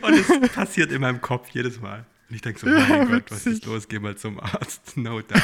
[0.00, 2.06] Und es passiert in meinem Kopf jedes Mal.
[2.28, 3.88] Und ich denke so, mein ja, Gott, was ist los?
[3.88, 4.96] Geh mal zum Arzt.
[4.96, 5.42] No doubt.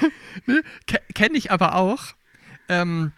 [0.46, 0.62] ne?
[1.14, 2.14] Kenne ich aber auch.
[2.68, 3.12] Ähm,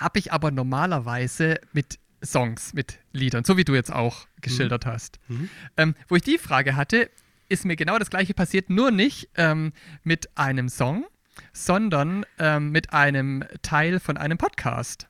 [0.00, 4.90] Habe ich aber normalerweise mit Songs, mit Liedern, so wie du jetzt auch geschildert mhm.
[4.90, 5.18] hast.
[5.28, 5.50] Mhm.
[5.76, 7.10] Ähm, wo ich die Frage hatte,
[7.52, 9.72] ist mir genau das gleiche passiert, nur nicht ähm,
[10.02, 11.04] mit einem Song,
[11.52, 15.08] sondern ähm, mit einem Teil von einem Podcast.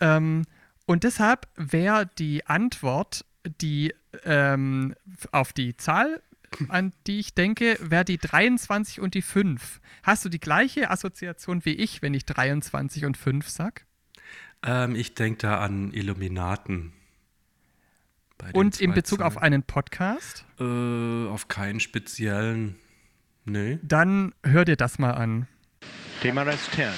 [0.00, 0.44] Ähm,
[0.86, 3.24] und deshalb wäre die Antwort,
[3.60, 3.92] die
[4.24, 4.94] ähm,
[5.32, 6.22] auf die Zahl,
[6.68, 9.80] an die ich denke, wäre die 23 und die 5.
[10.04, 13.84] Hast du die gleiche Assoziation wie ich, wenn ich 23 und 5 sag?
[14.62, 16.92] Ähm, ich denke da an Illuminaten.
[18.52, 19.32] Und in Bezug Zahlen.
[19.36, 20.44] auf einen Podcast?
[20.60, 20.64] Äh,
[21.28, 22.76] auf keinen speziellen.
[23.44, 23.78] Nee.
[23.82, 25.46] Dann hör dir das mal an.
[26.20, 26.88] TMRS 10,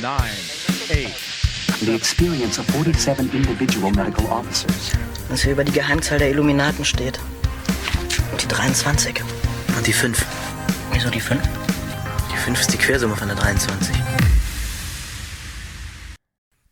[0.00, 1.40] 9, 8.
[1.80, 4.92] The experience of 47 individual medical officers.
[5.28, 7.18] Was hier über die Geheimzahl der Illuminaten steht.
[8.30, 9.20] Und die 23.
[9.76, 10.24] Und die 5.
[10.92, 11.40] Wieso die 5?
[12.32, 13.96] Die 5 ist die Quersumme von der 23.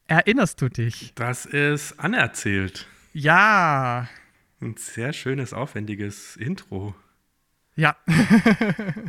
[0.06, 1.12] Erinnerst du dich?
[1.14, 2.86] Das ist anerzählt.
[3.12, 4.08] Ja.
[4.60, 6.94] Ein sehr schönes, aufwendiges Intro.
[7.76, 7.96] Ja.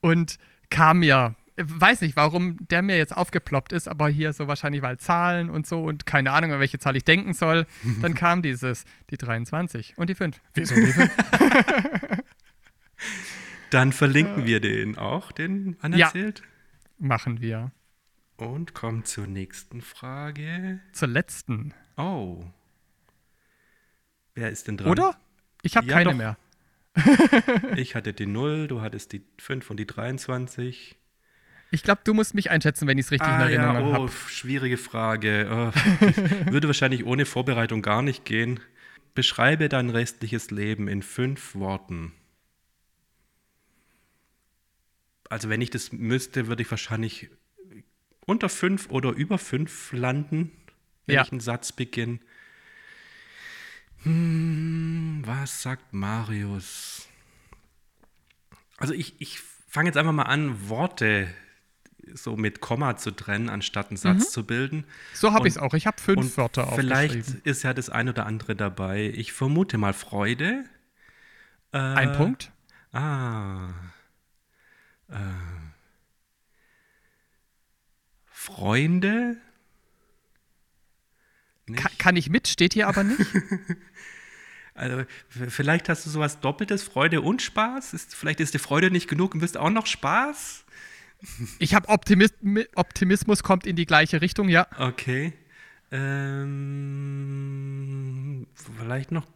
[0.00, 0.38] Und
[0.70, 4.98] kam ja weiß nicht, warum der mir jetzt aufgeploppt ist, aber hier so wahrscheinlich, weil
[4.98, 7.66] Zahlen und so und keine Ahnung, an welche Zahl ich denken soll.
[8.00, 10.40] Dann kam dieses, die 23 und die 5.
[10.54, 11.10] Wieso die 5?
[13.70, 16.40] Dann verlinken wir den auch, den anerzählt.
[16.40, 16.46] Ja,
[16.98, 17.72] machen wir.
[18.36, 20.80] Und kommen zur nächsten Frage.
[20.92, 21.74] Zur letzten.
[21.96, 22.44] Oh.
[24.34, 24.90] Wer ist denn dran?
[24.90, 25.16] Oder?
[25.62, 26.16] Ich habe ja, keine doch.
[26.16, 26.36] mehr.
[27.76, 30.96] ich hatte die 0, du hattest die 5 und die 23.
[31.70, 34.02] Ich glaube, du musst mich einschätzen, wenn ich es richtig ah, in Erinnerung ja, oh,
[34.02, 34.12] habe.
[34.28, 35.46] Schwierige Frage.
[35.50, 38.60] Oh, würde wahrscheinlich ohne Vorbereitung gar nicht gehen.
[39.14, 42.12] Beschreibe dein restliches Leben in fünf Worten.
[45.30, 47.30] Also wenn ich das müsste, würde ich wahrscheinlich
[48.26, 50.52] unter fünf oder über fünf landen,
[51.06, 51.22] wenn ja.
[51.22, 52.20] ich einen Satz beginne.
[54.02, 57.08] Hm, was sagt Marius?
[58.78, 61.28] Also ich, ich fange jetzt einfach mal an, Worte
[62.14, 64.30] so mit Komma zu trennen, anstatt einen Satz mhm.
[64.30, 64.84] zu bilden.
[65.14, 65.74] So habe ich es auch.
[65.74, 69.12] Ich habe fünf Wörter Vielleicht ist ja das ein oder andere dabei.
[69.14, 70.64] Ich vermute mal Freude.
[71.72, 72.50] Äh, ein Punkt.
[72.92, 73.70] Ah.
[75.08, 75.14] Äh,
[78.26, 79.36] Freunde.
[81.76, 83.20] Ka kann ich mit, steht hier aber nicht.
[84.74, 87.92] Also vielleicht hast du sowas Doppeltes, Freude und Spaß.
[87.92, 90.64] Ist, vielleicht ist die Freude nicht genug und wirst auch noch Spaß.
[91.58, 92.32] Ich habe Optimis
[92.74, 94.66] Optimismus kommt in die gleiche Richtung, ja.
[94.78, 95.34] Okay.
[95.90, 96.46] Ähm,
[98.54, 99.26] vielleicht noch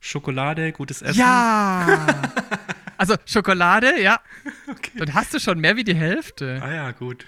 [0.00, 1.20] Schokolade, gutes Essen.
[1.20, 2.22] Ja!
[2.96, 4.20] also Schokolade, ja.
[4.68, 4.98] Okay.
[4.98, 6.60] Dann hast du schon mehr wie die Hälfte.
[6.62, 7.26] Ah ja, gut.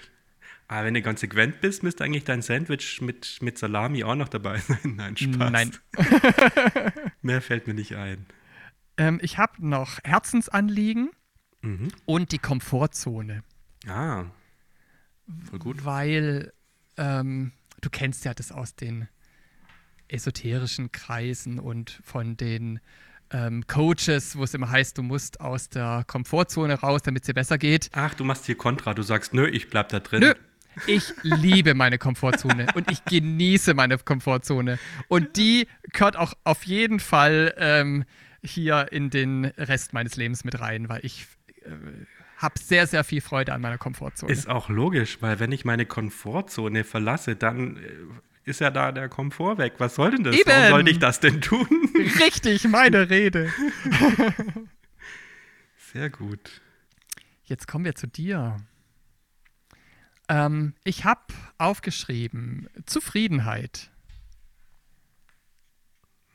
[0.69, 4.57] Aber wenn du konsequent bist, müsste eigentlich dein Sandwich mit, mit Salami auch noch dabei
[4.67, 4.77] sein.
[4.95, 5.51] Nein, Spaß.
[5.51, 5.71] Nein.
[7.23, 8.27] mehr fällt mir nicht ein.
[8.97, 11.09] Ähm, ich habe noch Herzensanliegen.
[11.61, 11.89] Mhm.
[12.05, 13.43] Und die Komfortzone.
[13.87, 14.25] Ah,
[15.49, 15.85] voll gut.
[15.85, 16.53] Weil
[16.97, 17.51] ähm,
[17.81, 19.09] du kennst ja das aus den
[20.07, 22.79] esoterischen Kreisen und von den
[23.31, 27.33] ähm, Coaches, wo es immer heißt, du musst aus der Komfortzone raus, damit es dir
[27.33, 27.89] besser geht.
[27.93, 30.21] Ach, du machst hier Kontra, du sagst, nö, ich bleib da drin.
[30.21, 30.33] Nö,
[30.87, 34.79] ich liebe meine Komfortzone und ich genieße meine Komfortzone.
[35.07, 38.05] Und die gehört auch auf jeden Fall ähm,
[38.43, 41.27] hier in den Rest meines Lebens mit rein, weil ich
[41.63, 41.71] äh,
[42.37, 44.31] habe sehr, sehr viel Freude an meiner Komfortzone.
[44.31, 49.09] Ist auch logisch, weil wenn ich meine Komfortzone verlasse, dann äh, ist ja da der
[49.09, 49.73] Komfort weg.
[49.77, 50.35] Was soll denn das?
[50.35, 50.49] Eben.
[50.49, 51.67] Warum sollte ich das denn tun?
[52.19, 53.53] Richtig, meine Rede.
[55.93, 56.61] Sehr gut.
[57.43, 58.57] Jetzt kommen wir zu dir.
[60.29, 61.21] Ähm, ich habe
[61.57, 63.89] aufgeschrieben Zufriedenheit.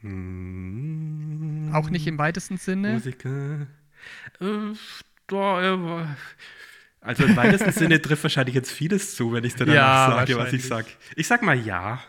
[0.01, 1.71] Hm.
[1.73, 2.95] Auch nicht im weitesten Sinne.
[2.95, 3.67] Musiker.
[4.41, 4.75] Äh,
[7.01, 10.53] also im weitesten Sinne trifft wahrscheinlich jetzt vieles zu, wenn ich dann ja, sage, was
[10.53, 10.89] ich sage.
[11.17, 12.03] Ich sag mal ja.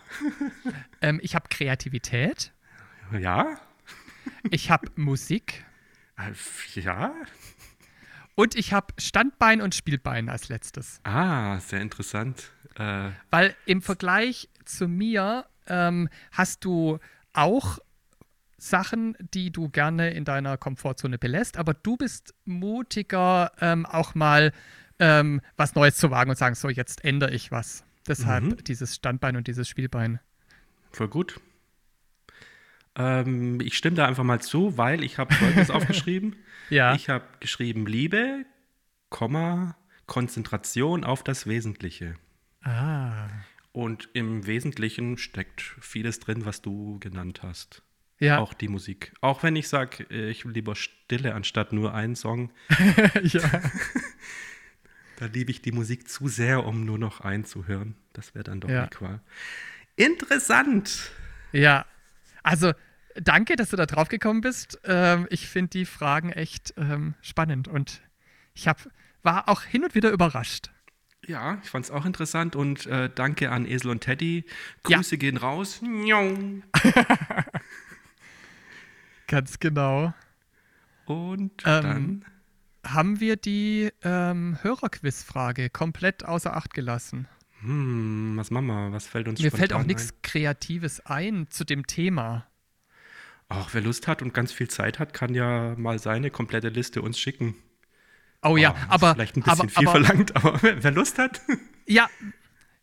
[1.02, 2.52] Ähm, ich habe Kreativität.
[3.18, 3.60] Ja.
[4.50, 5.64] Ich habe Musik.
[6.18, 6.32] Äh,
[6.80, 7.14] ja.
[8.36, 11.00] Und ich habe Standbein und Spielbein als letztes.
[11.04, 12.52] Ah, sehr interessant.
[12.78, 17.00] Äh, Weil im Vergleich zu mir ähm, hast du
[17.34, 17.80] auch
[18.58, 24.52] Sachen, die du gerne in deiner Komfortzone belässt, aber du bist mutiger, ähm, auch mal
[25.00, 27.84] ähm, was Neues zu wagen und sagen, so, jetzt ändere ich was.
[28.08, 28.64] Deshalb Mhm.
[28.64, 30.20] dieses Standbein und dieses Spielbein.
[30.92, 31.40] Voll gut.
[32.98, 36.36] Ähm, ich stimme da einfach mal zu, weil ich habe Folgendes aufgeschrieben.
[36.70, 36.96] Ja.
[36.96, 38.46] Ich habe geschrieben Liebe,
[39.10, 42.16] Komma, Konzentration auf das Wesentliche.
[42.64, 43.28] ah.
[43.72, 47.84] Und im Wesentlichen steckt vieles drin, was du genannt hast.
[48.20, 48.38] Ja.
[48.39, 49.12] Auch die Musik.
[49.20, 52.54] Auch wenn ich sage, ich will lieber Stille anstatt nur einen Song,
[53.22, 53.41] ja.
[55.18, 57.98] da liebe ich die Musik zu sehr, um nur noch einen zu hören.
[58.14, 58.84] Das wäre dann doch Ja.
[58.84, 59.20] eine Qual.
[59.98, 61.12] Interessant.
[61.52, 61.86] Ja.
[62.43, 62.72] Also,
[63.16, 64.80] danke, dass du da drauf gekommen bist.
[64.84, 68.01] Ähm, ich finde die Fragen echt ähm, spannend und
[68.53, 68.88] ich hab,
[69.24, 70.72] war auch hin und wieder überrascht.
[71.28, 74.45] Ja, ich fand es auch interessant und äh, danke an Esel und Teddy.
[74.88, 74.97] Ja.
[74.97, 75.82] Grüße gehen raus.
[79.28, 80.13] Ganz genau.
[81.05, 82.26] Und Ähm, dann.
[82.86, 87.28] Haben wir die ähm, Hörerquizfrage komplett außer Acht gelassen?
[87.61, 88.91] Hm, was machen wir?
[88.91, 92.45] Was fällt uns Mir fällt auch nichts Kreatives ein zu dem Thema.
[93.50, 97.02] Ach, wer Lust hat und ganz viel Zeit hat, kann ja mal seine komplette Liste
[97.02, 97.56] uns schicken.
[98.41, 99.14] Oh ja, ist aber.
[99.16, 101.41] Vielleicht ein bisschen aber, viel aber, verlangt, aber wer Lust hat.
[101.88, 102.08] Ja,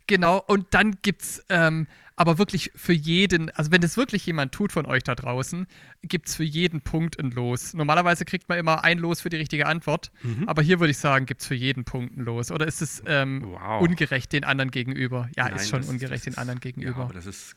[0.07, 0.39] genau.
[0.47, 4.87] Und dann gibt's ähm, aber wirklich für jeden, also wenn das wirklich jemand tut von
[4.87, 5.67] euch da draußen,
[6.03, 7.75] gibt's für jeden Punkt ein Los.
[7.75, 10.49] Normalerweise kriegt man immer ein Los für die richtige Antwort, Mhm.
[10.49, 12.51] aber hier würde ich sagen, gibt's für jeden Punkt ein Los.
[12.53, 13.83] Oder ist es ähm, Wow.
[13.83, 15.29] ungerecht den anderen gegenüber?
[15.37, 17.03] Ja, Nein, ist schon ungerecht das den anderen ist- Ja, gegenüber.
[17.05, 17.57] aber das ist.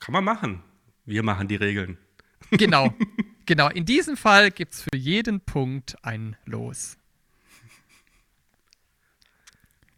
[0.00, 0.62] Kann man machen.
[1.08, 1.98] Wir machen die Regeln.
[2.50, 2.94] genau.
[3.46, 3.70] Genau.
[3.70, 6.98] In diesem Fall gibt's für jeden Punkt ein Los.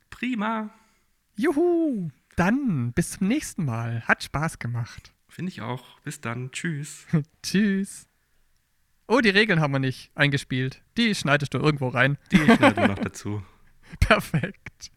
[0.09, 0.71] Prima.
[1.35, 2.11] Juhu!
[2.37, 4.03] Dann bis zum nächsten Mal.
[4.07, 5.13] Hat Spaß gemacht.
[5.29, 5.99] Finde ich auch.
[6.03, 6.53] Bis dann.
[6.53, 7.09] Tschüss.
[7.43, 8.07] Tschüss.
[9.09, 10.81] Oh, die Regeln haben wir nicht eingespielt.
[10.97, 12.19] Die schneidest du irgendwo rein.
[12.31, 13.43] Die schneiden wir noch dazu.
[13.99, 14.93] Perfekt.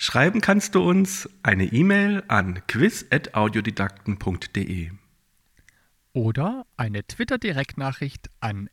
[0.00, 4.92] Schreiben kannst du uns eine E-Mail an quiz.audiodidakten.de.
[6.12, 8.70] Oder eine Twitter-Direktnachricht an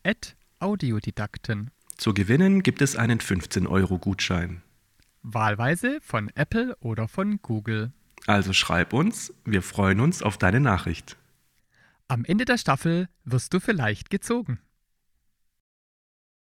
[0.60, 1.72] @audiodidakten.
[1.96, 4.62] Zu gewinnen gibt es einen 15-Euro-Gutschein.
[5.22, 7.90] Wahlweise von Apple oder von Google.
[8.26, 11.16] Also schreib uns, wir freuen uns auf deine Nachricht.
[12.06, 14.60] Am Ende der Staffel wirst du vielleicht gezogen.